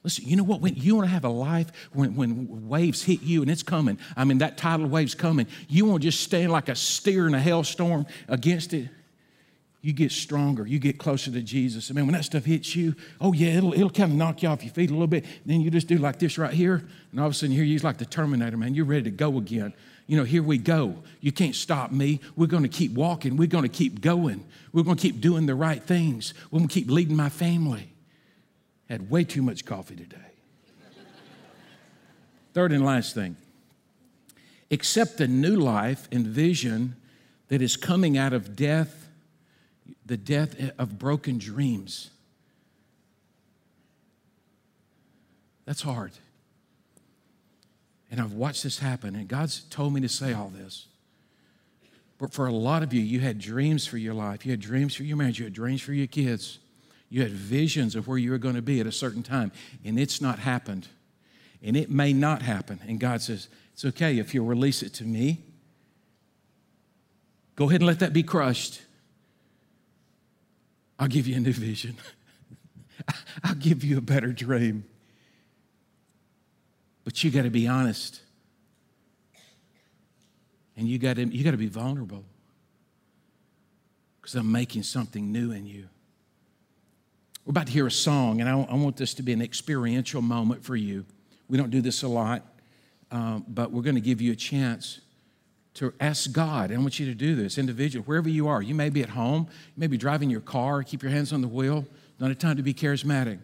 Listen, 0.04 0.28
you 0.28 0.36
know 0.36 0.44
what? 0.44 0.60
When 0.60 0.76
you 0.76 0.96
want 0.96 1.08
to 1.08 1.14
have 1.14 1.24
a 1.24 1.30
life 1.30 1.72
when, 1.94 2.16
when 2.16 2.68
waves 2.68 3.04
hit 3.04 3.22
you 3.22 3.42
and 3.42 3.50
it's 3.50 3.64
coming, 3.64 4.00
I 4.18 4.26
mean, 4.26 4.40
that 4.40 4.58
tidal 4.58 4.88
wave's 4.88 5.16
coming, 5.16 5.48
you 5.70 5.86
want 5.86 6.02
to 6.02 6.08
just 6.10 6.22
stand 6.22 6.52
like 6.52 6.70
a 6.70 6.76
steer 6.76 7.28
in 7.28 7.34
a 7.34 7.40
hailstorm 7.40 8.06
against 8.28 8.74
it 8.74 8.90
you 9.84 9.92
get 9.92 10.14
stronger, 10.14 10.66
you 10.66 10.80
get 10.80 10.98
closer 10.98 11.30
to 11.30 11.42
Jesus. 11.42 11.92
I 11.92 11.94
mean, 11.94 12.06
when 12.06 12.14
that 12.14 12.24
stuff 12.24 12.46
hits 12.46 12.74
you, 12.74 12.96
oh 13.20 13.34
yeah, 13.34 13.58
it'll, 13.58 13.74
it'll 13.74 13.90
kind 13.90 14.14
of 14.14 14.18
knock 14.18 14.42
you 14.42 14.48
off 14.48 14.64
your 14.64 14.74
feet 14.74 14.90
a 14.90 14.94
little 14.94 15.08
bit. 15.08 15.26
Then 15.46 15.60
you 15.60 15.70
just 15.70 15.88
do 15.88 15.98
like 15.98 16.20
this 16.20 16.38
right 16.38 16.54
here, 16.54 16.88
and 17.12 17.20
all 17.20 17.28
of 17.28 17.34
a 17.34 17.36
sudden 17.36 17.54
here 17.54 17.66
you're 17.66 17.82
like 17.82 17.98
the 17.98 18.06
Terminator, 18.06 18.56
man. 18.56 18.74
You're 18.74 18.86
ready 18.86 19.04
to 19.04 19.12
go 19.12 19.38
again. 19.38 19.74
You 20.08 20.16
know, 20.16 20.24
here 20.24 20.42
we 20.42 20.58
go. 20.58 21.04
You 21.20 21.34
can't 21.34 21.54
stop 21.54 21.92
me. 21.92 22.22
We're 22.38 22.48
going 22.48 22.64
to 22.64 22.70
keep 22.70 22.94
walking. 22.94 23.36
We're 23.36 23.48
going 23.48 23.64
to 23.64 23.70
keep 23.70 24.00
going. 24.00 24.46
We're 24.72 24.84
going 24.84 24.96
to 24.96 25.02
keep 25.02 25.20
doing 25.20 25.48
the 25.48 25.56
right 25.56 25.84
things. 25.84 26.34
We're 26.50 26.60
going 26.60 26.70
to 26.70 26.74
keep 26.74 26.90
leading 26.90 27.18
my 27.18 27.30
family. 27.30 27.90
Had 28.88 29.10
way 29.10 29.26
too 29.26 29.42
much 29.42 29.66
coffee 29.66 29.98
today. 29.98 30.18
Third 32.54 32.72
and 32.72 32.86
last 32.86 33.14
thing 33.14 33.36
accept 34.72 35.18
the 35.18 35.28
new 35.28 35.58
life 35.58 36.08
and 36.10 36.26
vision 36.26 36.96
that 37.50 37.62
is 37.62 37.76
coming 37.76 38.18
out 38.18 38.32
of 38.32 38.56
death 38.56 39.03
the 40.06 40.18
death 40.18 40.56
of 40.78 41.00
broken 41.00 41.38
dreams. 41.38 42.10
That's 45.66 45.82
hard. 45.82 46.12
And 48.12 48.20
I've 48.20 48.34
watched 48.34 48.64
this 48.64 48.80
happen, 48.80 49.16
and 49.16 49.28
God's 49.28 49.62
told 49.62 49.94
me 49.94 50.02
to 50.02 50.10
say 50.10 50.34
all 50.34 50.50
this. 50.50 50.88
But 52.20 52.32
for 52.32 52.46
a 52.46 52.52
lot 52.52 52.84
of 52.84 52.94
you, 52.94 53.02
you 53.02 53.20
had 53.20 53.40
dreams 53.40 53.88
for 53.88 53.98
your 53.98 54.14
life, 54.14 54.46
you 54.46 54.52
had 54.52 54.60
dreams 54.60 54.96
for 54.96 55.04
your 55.04 55.18
marriage, 55.18 55.40
you 55.40 55.46
had 55.46 55.54
dreams 55.54 55.82
for 55.82 55.94
your 55.94 56.08
kids, 56.08 56.60
you 57.10 57.22
had 57.22 57.32
visions 57.32 57.96
of 57.96 58.08
where 58.08 58.18
you 58.18 58.32
were 58.32 58.38
going 58.38 58.56
to 58.56 58.62
be 58.62 58.80
at 58.80 58.88
a 58.88 58.92
certain 58.92 59.24
time, 59.24 59.52
and 59.84 60.00
it's 60.00 60.22
not 60.22 60.40
happened. 60.40 60.88
And 61.62 61.78
it 61.78 61.90
may 61.90 62.12
not 62.12 62.42
happen. 62.42 62.80
And 62.88 63.00
God 63.00 63.22
says, 63.22 63.48
It's 63.72 63.86
okay 63.86 64.20
if 64.20 64.34
you 64.34 64.44
release 64.44 64.84
it 64.84 64.94
to 64.96 65.06
me. 65.06 65.44
Go 67.56 67.70
ahead 67.70 67.82
and 67.82 67.88
let 67.88 68.00
that 68.00 68.12
be 68.12 68.24
crushed. 68.24 68.82
I'll 71.04 71.10
give 71.10 71.28
you 71.28 71.36
a 71.36 71.40
new 71.42 71.52
vision. 71.52 71.98
I'll 73.44 73.56
give 73.56 73.84
you 73.84 73.98
a 73.98 74.02
better 74.02 74.32
dream. 74.32 74.86
But 77.04 77.22
you 77.22 77.30
got 77.30 77.42
to 77.42 77.50
be 77.50 77.68
honest. 77.68 78.22
And 80.78 80.88
you 80.88 80.98
got 81.00 81.18
to, 81.18 81.26
you 81.26 81.44
got 81.44 81.52
to 81.52 81.58
be 81.58 81.68
vulnerable. 81.68 82.24
Because 84.22 84.36
I'm 84.36 84.50
making 84.50 84.84
something 84.84 85.30
new 85.30 85.52
in 85.52 85.66
you. 85.66 85.90
We're 87.46 87.52
about 87.52 87.68
to 87.68 87.74
hear 87.74 87.86
a 87.86 87.92
song, 87.92 88.40
and 88.40 88.50
I, 88.50 88.54
I, 88.54 88.76
want 88.76 88.96
this 88.96 89.14
to 89.16 89.24
be 89.24 89.34
an 89.34 89.42
experiential 89.42 90.22
moment 90.22 90.64
for 90.64 90.78
you. 90.78 91.06
We 91.50 91.58
don't 91.58 91.70
do 91.70 91.82
this 91.82 92.04
a 92.04 92.08
lot, 92.08 92.46
um, 93.12 93.44
but 93.50 93.74
we're 93.74 93.82
going 93.82 93.96
to 93.96 94.02
give 94.02 94.22
you 94.22 94.32
a 94.32 94.38
chance 94.38 95.02
to 95.76 95.94
ask 96.00 96.32
God. 96.32 96.72
I 96.72 96.78
want 96.78 97.00
you 97.00 97.06
to 97.08 97.16
do 97.16 97.36
this 97.36 97.58
individually, 97.58 98.06
wherever 98.06 98.30
you 98.30 98.48
are. 98.48 98.62
You 98.62 98.76
may 98.76 98.90
be 98.90 99.02
at 99.02 99.10
home, 99.10 99.48
you 99.50 99.80
may 99.80 99.88
be 99.88 99.98
driving 99.98 100.30
your 100.30 100.42
car, 100.42 100.84
keep 100.84 101.02
your 101.02 101.12
hands 101.12 101.34
on 101.34 101.42
the 101.42 101.48
wheel. 101.48 101.86
Not 102.20 102.32
a 102.32 102.36
time 102.36 102.58
to 102.58 102.64
be 102.64 102.74
charismatic. 102.74 103.40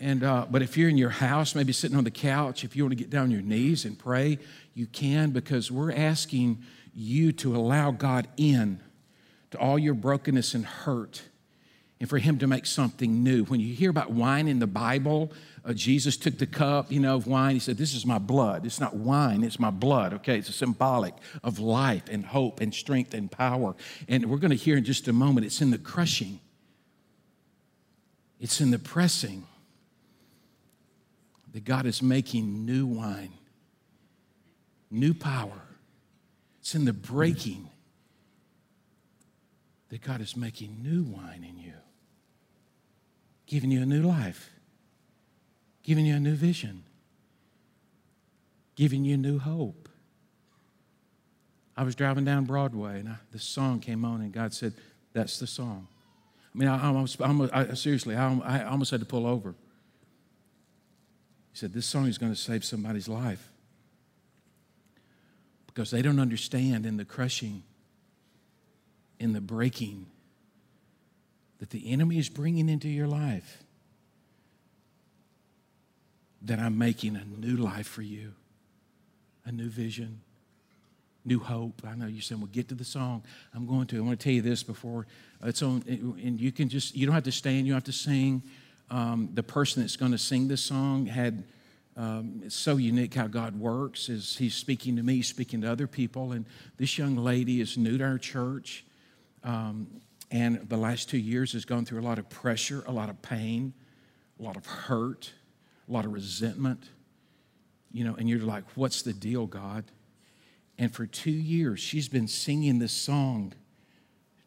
And, 0.00 0.24
uh, 0.24 0.46
but 0.50 0.62
if 0.62 0.76
you're 0.76 0.88
in 0.88 0.96
your 0.96 1.10
house, 1.10 1.54
maybe 1.54 1.72
sitting 1.72 1.96
on 1.96 2.04
the 2.04 2.10
couch, 2.10 2.64
if 2.64 2.76
you 2.76 2.84
want 2.84 2.92
to 2.92 2.96
get 2.96 3.10
down 3.10 3.24
on 3.24 3.30
your 3.30 3.42
knees 3.42 3.84
and 3.84 3.98
pray, 3.98 4.38
you 4.74 4.86
can 4.86 5.30
because 5.30 5.70
we're 5.70 5.92
asking 5.92 6.62
you 6.94 7.32
to 7.32 7.56
allow 7.56 7.90
God 7.90 8.28
in 8.36 8.80
to 9.50 9.58
all 9.58 9.78
your 9.78 9.94
brokenness 9.94 10.54
and 10.54 10.64
hurt 10.64 11.22
and 12.00 12.08
for 12.08 12.18
Him 12.18 12.38
to 12.38 12.46
make 12.46 12.66
something 12.66 13.22
new. 13.24 13.44
When 13.44 13.60
you 13.60 13.74
hear 13.74 13.90
about 13.90 14.10
wine 14.10 14.46
in 14.46 14.60
the 14.60 14.66
Bible, 14.66 15.32
uh, 15.68 15.74
Jesus 15.74 16.16
took 16.16 16.38
the 16.38 16.46
cup, 16.46 16.90
you 16.90 16.98
know, 16.98 17.14
of 17.14 17.26
wine. 17.26 17.54
He 17.54 17.60
said, 17.60 17.76
This 17.76 17.94
is 17.94 18.06
my 18.06 18.18
blood. 18.18 18.64
It's 18.64 18.80
not 18.80 18.96
wine, 18.96 19.44
it's 19.44 19.60
my 19.60 19.70
blood, 19.70 20.14
okay? 20.14 20.38
It's 20.38 20.48
a 20.48 20.52
symbolic 20.52 21.14
of 21.44 21.58
life 21.58 22.04
and 22.10 22.24
hope 22.24 22.62
and 22.62 22.74
strength 22.74 23.12
and 23.12 23.30
power. 23.30 23.76
And 24.08 24.30
we're 24.30 24.38
going 24.38 24.50
to 24.50 24.56
hear 24.56 24.78
in 24.78 24.84
just 24.84 25.08
a 25.08 25.12
moment, 25.12 25.44
it's 25.44 25.60
in 25.60 25.70
the 25.70 25.76
crushing, 25.76 26.40
it's 28.40 28.62
in 28.62 28.70
the 28.70 28.78
pressing 28.78 29.46
that 31.52 31.66
God 31.66 31.84
is 31.84 32.00
making 32.02 32.64
new 32.64 32.86
wine, 32.86 33.34
new 34.90 35.12
power. 35.12 35.60
It's 36.60 36.74
in 36.74 36.86
the 36.86 36.94
breaking 36.94 37.68
that 39.90 40.00
God 40.00 40.22
is 40.22 40.34
making 40.34 40.82
new 40.82 41.02
wine 41.02 41.44
in 41.46 41.58
you, 41.58 41.74
giving 43.46 43.70
you 43.70 43.82
a 43.82 43.86
new 43.86 44.02
life 44.02 44.50
giving 45.88 46.04
you 46.04 46.14
a 46.14 46.20
new 46.20 46.34
vision, 46.34 46.84
giving 48.76 49.06
you 49.06 49.16
new 49.16 49.38
hope. 49.38 49.88
I 51.78 51.82
was 51.82 51.94
driving 51.94 52.26
down 52.26 52.44
Broadway 52.44 53.00
and 53.00 53.08
I, 53.08 53.14
this 53.32 53.42
song 53.42 53.80
came 53.80 54.04
on, 54.04 54.20
and 54.20 54.30
God 54.30 54.52
said, 54.52 54.74
That's 55.14 55.38
the 55.38 55.46
song. 55.46 55.88
I 56.54 56.58
mean, 56.58 56.68
I 56.68 56.88
almost, 56.88 57.22
I 57.22 57.28
almost 57.28 57.54
I, 57.54 57.72
seriously, 57.72 58.14
I 58.14 58.64
almost 58.64 58.90
had 58.90 59.00
to 59.00 59.06
pull 59.06 59.26
over. 59.26 59.54
He 61.52 61.56
said, 61.58 61.72
This 61.72 61.86
song 61.86 62.06
is 62.06 62.18
going 62.18 62.32
to 62.32 62.38
save 62.38 62.66
somebody's 62.66 63.08
life 63.08 63.48
because 65.68 65.90
they 65.90 66.02
don't 66.02 66.20
understand 66.20 66.84
in 66.84 66.98
the 66.98 67.04
crushing, 67.06 67.62
in 69.18 69.32
the 69.32 69.40
breaking, 69.40 70.04
that 71.60 71.70
the 71.70 71.90
enemy 71.90 72.18
is 72.18 72.28
bringing 72.28 72.68
into 72.68 72.90
your 72.90 73.06
life 73.06 73.64
that 76.42 76.58
I'm 76.58 76.78
making 76.78 77.16
a 77.16 77.24
new 77.24 77.56
life 77.56 77.86
for 77.86 78.02
you, 78.02 78.32
a 79.44 79.52
new 79.52 79.68
vision, 79.68 80.20
New 81.24 81.38
Hope. 81.38 81.82
I 81.86 81.94
know 81.94 82.06
you're 82.06 82.22
saying, 82.22 82.40
well, 82.40 82.50
get 82.52 82.68
to 82.68 82.74
the 82.74 82.84
song. 82.84 83.22
I'm 83.54 83.66
going 83.66 83.86
to. 83.88 83.98
I 83.98 84.00
want 84.00 84.18
to 84.18 84.24
tell 84.24 84.32
you 84.32 84.42
this 84.42 84.62
before 84.62 85.06
it's 85.42 85.62
on, 85.62 85.84
and 85.86 86.40
you 86.40 86.52
can 86.52 86.68
just, 86.68 86.96
you 86.96 87.06
don't 87.06 87.14
have 87.14 87.24
to 87.24 87.32
stand, 87.32 87.66
you 87.66 87.72
don't 87.72 87.78
have 87.78 87.84
to 87.84 87.92
sing. 87.92 88.42
Um, 88.90 89.28
the 89.34 89.42
person 89.42 89.82
that's 89.82 89.96
going 89.96 90.12
to 90.12 90.18
sing 90.18 90.48
this 90.48 90.62
song 90.62 91.06
had, 91.06 91.44
um, 91.96 92.40
it's 92.44 92.56
so 92.56 92.78
unique 92.78 93.14
how 93.14 93.26
God 93.26 93.58
works 93.58 94.08
is 94.08 94.36
he's 94.38 94.54
speaking 94.54 94.96
to 94.96 95.02
me, 95.02 95.20
speaking 95.20 95.60
to 95.60 95.70
other 95.70 95.86
people. 95.86 96.32
And 96.32 96.46
this 96.78 96.96
young 96.96 97.16
lady 97.16 97.60
is 97.60 97.76
new 97.76 97.98
to 97.98 98.04
our 98.04 98.18
church. 98.18 98.86
Um, 99.44 99.88
and 100.30 100.68
the 100.68 100.76
last 100.76 101.10
two 101.10 101.18
years 101.18 101.52
has 101.52 101.64
gone 101.64 101.84
through 101.84 102.00
a 102.00 102.02
lot 102.02 102.18
of 102.18 102.28
pressure, 102.30 102.82
a 102.86 102.92
lot 102.92 103.10
of 103.10 103.20
pain, 103.20 103.74
a 104.38 104.42
lot 104.42 104.56
of 104.56 104.64
hurt, 104.66 105.32
a 105.88 105.92
lot 105.92 106.04
of 106.04 106.12
resentment. 106.12 106.84
You 107.90 108.04
know, 108.04 108.14
and 108.14 108.28
you're 108.28 108.40
like, 108.40 108.64
what's 108.74 109.02
the 109.02 109.12
deal, 109.12 109.46
God? 109.46 109.84
And 110.78 110.94
for 110.94 111.06
two 111.06 111.30
years, 111.30 111.80
she's 111.80 112.08
been 112.08 112.28
singing 112.28 112.78
this 112.78 112.92
song 112.92 113.54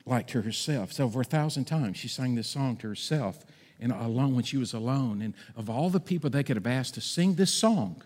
like 0.06 0.28
to 0.28 0.42
herself. 0.42 0.94
So 0.94 1.06
over 1.06 1.22
a 1.22 1.26
thousand 1.26 1.66
times, 1.66 1.98
she 1.98 2.08
sang 2.08 2.36
this 2.36 2.48
song 2.48 2.78
to 2.78 2.88
herself 2.88 3.44
and 3.80 3.92
alone 3.92 4.36
when 4.36 4.44
she 4.44 4.58
was 4.58 4.74
alone. 4.74 5.22
And 5.22 5.34
of 5.56 5.70
all 5.70 5.90
the 5.90 6.00
people 6.00 6.30
they 6.30 6.44
could 6.44 6.56
have 6.56 6.68
asked 6.68 6.94
to 6.96 7.02
sing 7.02 7.36
this 7.36 7.52
song, 7.52 8.02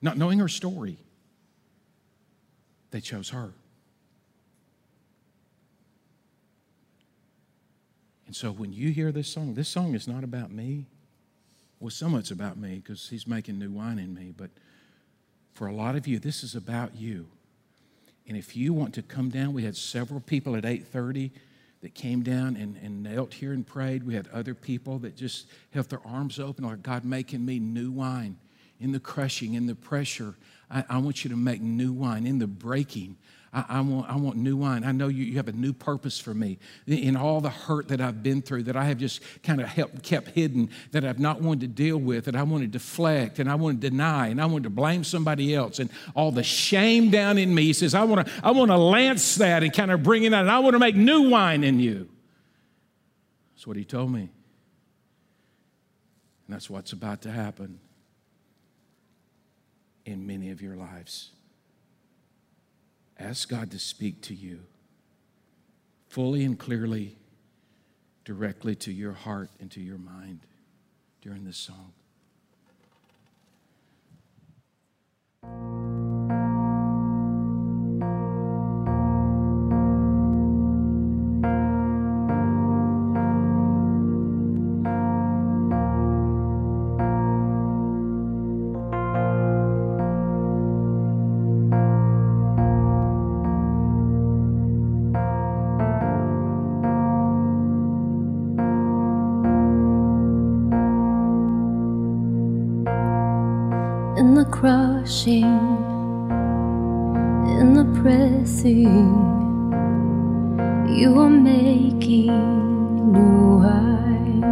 not 0.00 0.16
knowing 0.16 0.38
her 0.38 0.48
story, 0.48 0.98
they 2.90 3.00
chose 3.00 3.30
her. 3.30 3.52
And 8.26 8.34
so 8.34 8.50
when 8.50 8.72
you 8.72 8.90
hear 8.90 9.12
this 9.12 9.28
song, 9.28 9.54
this 9.54 9.68
song 9.68 9.94
is 9.94 10.08
not 10.08 10.24
about 10.24 10.50
me. 10.50 10.86
Well, 11.84 11.90
of 11.90 12.18
it's 12.18 12.30
about 12.30 12.56
me 12.56 12.76
because 12.76 13.10
he's 13.10 13.26
making 13.26 13.58
new 13.58 13.70
wine 13.70 13.98
in 13.98 14.14
me, 14.14 14.32
but 14.34 14.48
for 15.52 15.66
a 15.66 15.72
lot 15.74 15.96
of 15.96 16.06
you, 16.06 16.18
this 16.18 16.42
is 16.42 16.54
about 16.54 16.96
you. 16.96 17.26
And 18.26 18.38
if 18.38 18.56
you 18.56 18.72
want 18.72 18.94
to 18.94 19.02
come 19.02 19.28
down, 19.28 19.52
we 19.52 19.64
had 19.64 19.76
several 19.76 20.20
people 20.20 20.56
at 20.56 20.64
8:30 20.64 21.30
that 21.82 21.94
came 21.94 22.22
down 22.22 22.56
and, 22.56 22.78
and 22.82 23.02
knelt 23.02 23.34
here 23.34 23.52
and 23.52 23.66
prayed. 23.66 24.02
We 24.02 24.14
had 24.14 24.28
other 24.28 24.54
people 24.54 24.98
that 25.00 25.14
just 25.14 25.46
held 25.72 25.90
their 25.90 26.00
arms 26.06 26.40
open, 26.40 26.64
like 26.64 26.82
God 26.82 27.04
making 27.04 27.44
me 27.44 27.58
new 27.58 27.90
wine 27.90 28.38
in 28.80 28.92
the 28.92 28.98
crushing, 28.98 29.52
in 29.52 29.66
the 29.66 29.74
pressure. 29.74 30.36
I, 30.70 30.84
I 30.88 30.96
want 30.96 31.22
you 31.22 31.28
to 31.28 31.36
make 31.36 31.60
new 31.60 31.92
wine 31.92 32.26
in 32.26 32.38
the 32.38 32.46
breaking. 32.46 33.18
I, 33.54 33.64
I, 33.68 33.80
want, 33.80 34.10
I 34.10 34.16
want 34.16 34.36
new 34.36 34.56
wine. 34.56 34.82
I 34.82 34.90
know 34.90 35.06
you, 35.06 35.24
you 35.24 35.36
have 35.36 35.46
a 35.46 35.52
new 35.52 35.72
purpose 35.72 36.18
for 36.18 36.34
me. 36.34 36.58
In 36.86 37.16
all 37.16 37.40
the 37.40 37.50
hurt 37.50 37.88
that 37.88 38.00
I've 38.00 38.22
been 38.22 38.42
through, 38.42 38.64
that 38.64 38.76
I 38.76 38.84
have 38.84 38.98
just 38.98 39.20
kind 39.44 39.60
of 39.60 39.68
helped, 39.68 40.02
kept 40.02 40.28
hidden, 40.30 40.70
that 40.90 41.04
I've 41.04 41.20
not 41.20 41.40
wanted 41.40 41.60
to 41.60 41.68
deal 41.68 41.96
with, 41.96 42.24
that 42.24 42.34
I 42.34 42.42
want 42.42 42.64
to 42.64 42.66
deflect, 42.66 43.38
and 43.38 43.48
I 43.48 43.54
want 43.54 43.80
to 43.80 43.88
deny, 43.88 44.26
and 44.28 44.42
I 44.42 44.46
want 44.46 44.64
to 44.64 44.70
blame 44.70 45.04
somebody 45.04 45.54
else, 45.54 45.78
and 45.78 45.88
all 46.16 46.32
the 46.32 46.42
shame 46.42 47.10
down 47.10 47.38
in 47.38 47.54
me. 47.54 47.62
He 47.64 47.72
says, 47.72 47.94
I 47.94 48.02
want 48.04 48.26
to, 48.26 48.32
I 48.42 48.50
want 48.50 48.72
to 48.72 48.76
lance 48.76 49.36
that 49.36 49.62
and 49.62 49.72
kind 49.72 49.92
of 49.92 50.02
bring 50.02 50.24
it 50.24 50.34
out, 50.34 50.40
and 50.40 50.50
I 50.50 50.58
want 50.58 50.74
to 50.74 50.80
make 50.80 50.96
new 50.96 51.30
wine 51.30 51.62
in 51.62 51.78
you. 51.78 52.08
That's 53.54 53.68
what 53.68 53.76
he 53.76 53.84
told 53.84 54.10
me. 54.10 54.30
And 56.46 56.54
that's 56.54 56.68
what's 56.68 56.92
about 56.92 57.22
to 57.22 57.30
happen 57.30 57.78
in 60.04 60.26
many 60.26 60.50
of 60.50 60.60
your 60.60 60.76
lives. 60.76 61.30
Ask 63.18 63.48
God 63.48 63.70
to 63.70 63.78
speak 63.78 64.20
to 64.22 64.34
you 64.34 64.60
fully 66.08 66.44
and 66.44 66.58
clearly, 66.58 67.16
directly 68.24 68.74
to 68.76 68.92
your 68.92 69.12
heart 69.12 69.50
and 69.60 69.70
to 69.72 69.80
your 69.80 69.98
mind 69.98 70.40
during 71.22 71.44
this 71.44 71.56
song. 71.56 71.92
Crushing, 104.64 105.44
in 107.58 107.74
the 107.74 107.84
pressing, 108.00 109.12
you 110.88 111.20
are 111.20 111.28
making 111.28 112.32
new 113.12 113.58
wine. 113.58 114.42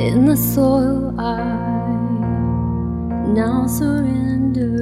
In 0.00 0.24
the 0.24 0.34
soil, 0.34 1.14
I 1.20 1.44
now 3.34 3.66
surrender. 3.66 4.78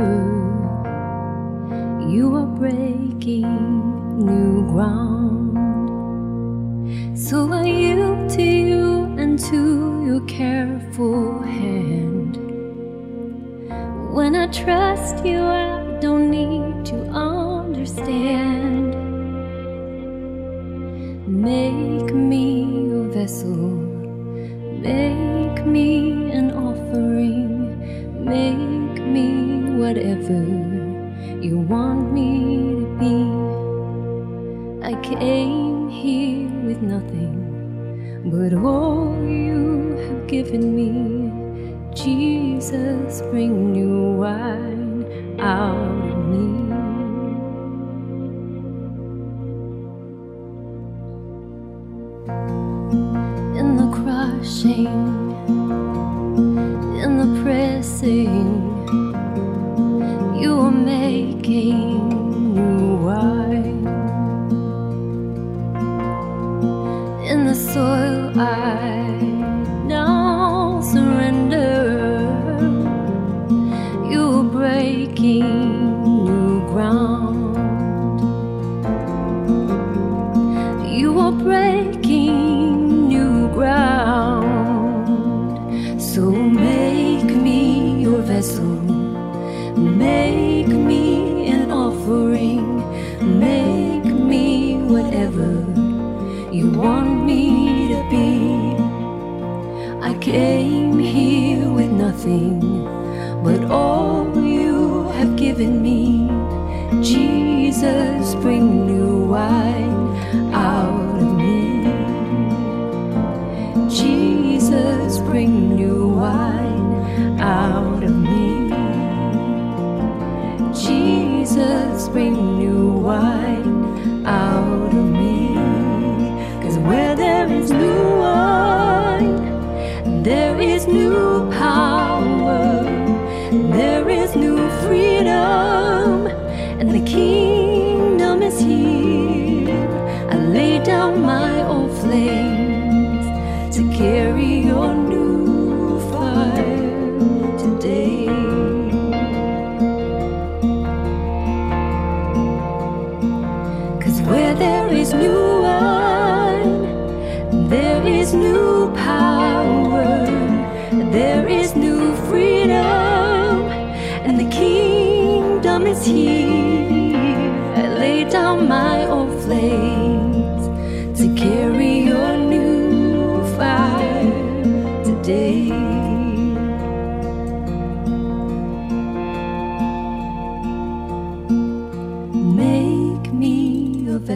You 2.08 2.36
are 2.36 2.46
breaking 2.46 3.50
new 4.24 4.62
ground. 4.70 5.15
Jesus, 42.86 43.20
bring 43.30 43.72
new 43.72 44.12
wine 44.12 45.40
out 45.40 46.04
of 46.10 46.18
me. 46.28 46.46
In 53.58 53.76
the 53.76 53.90
crushing, 53.90 55.25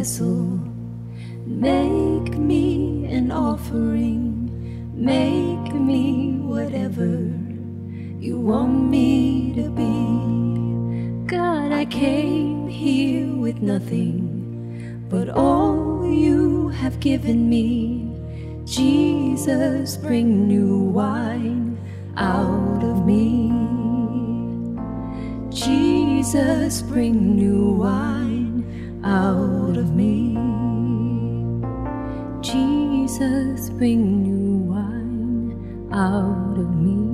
vessel, 0.01 0.59
make 1.45 2.39
me 2.39 3.05
an 3.05 3.31
offering, 3.31 4.25
make 4.95 5.75
me 5.75 6.39
whatever 6.41 7.13
you 8.19 8.41
want 8.41 8.89
me 8.89 9.53
to 9.57 9.69
be. 9.81 11.27
God, 11.27 11.73
I 11.73 11.85
came 11.85 12.67
here 12.67 13.29
with 13.45 13.61
nothing 13.61 15.05
but 15.11 15.29
all 15.29 16.07
you 16.07 16.69
have 16.81 16.99
given 17.01 17.51
me. 17.51 18.09
Jesus, 18.65 19.99
bring 19.99 20.49
new 20.49 20.79
wine 20.79 21.77
out 22.17 22.83
of 22.83 23.05
me. 23.05 23.53
Jesus, 25.51 26.81
bring 26.81 27.37
new 27.37 27.73
wine 27.73 28.30
out 29.05 29.77
of 29.77 29.95
me. 29.95 30.35
Jesus, 32.43 33.71
bring 33.71 34.23
new 34.23 34.73
wine 34.73 35.91
out 35.93 36.59
of 36.59 36.75
me. 36.75 37.11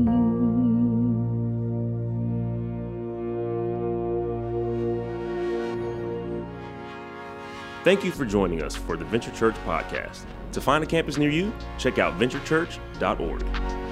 Thank 7.85 8.03
you 8.03 8.11
for 8.11 8.25
joining 8.25 8.63
us 8.63 8.75
for 8.75 8.97
the 8.97 9.05
Venture 9.05 9.31
Church 9.31 9.55
podcast. 9.65 10.25
To 10.53 10.61
find 10.61 10.83
a 10.83 10.87
campus 10.87 11.19
near 11.19 11.31
you, 11.31 11.53
check 11.79 11.99
out 11.99 12.19
venturechurch.org. 12.19 13.86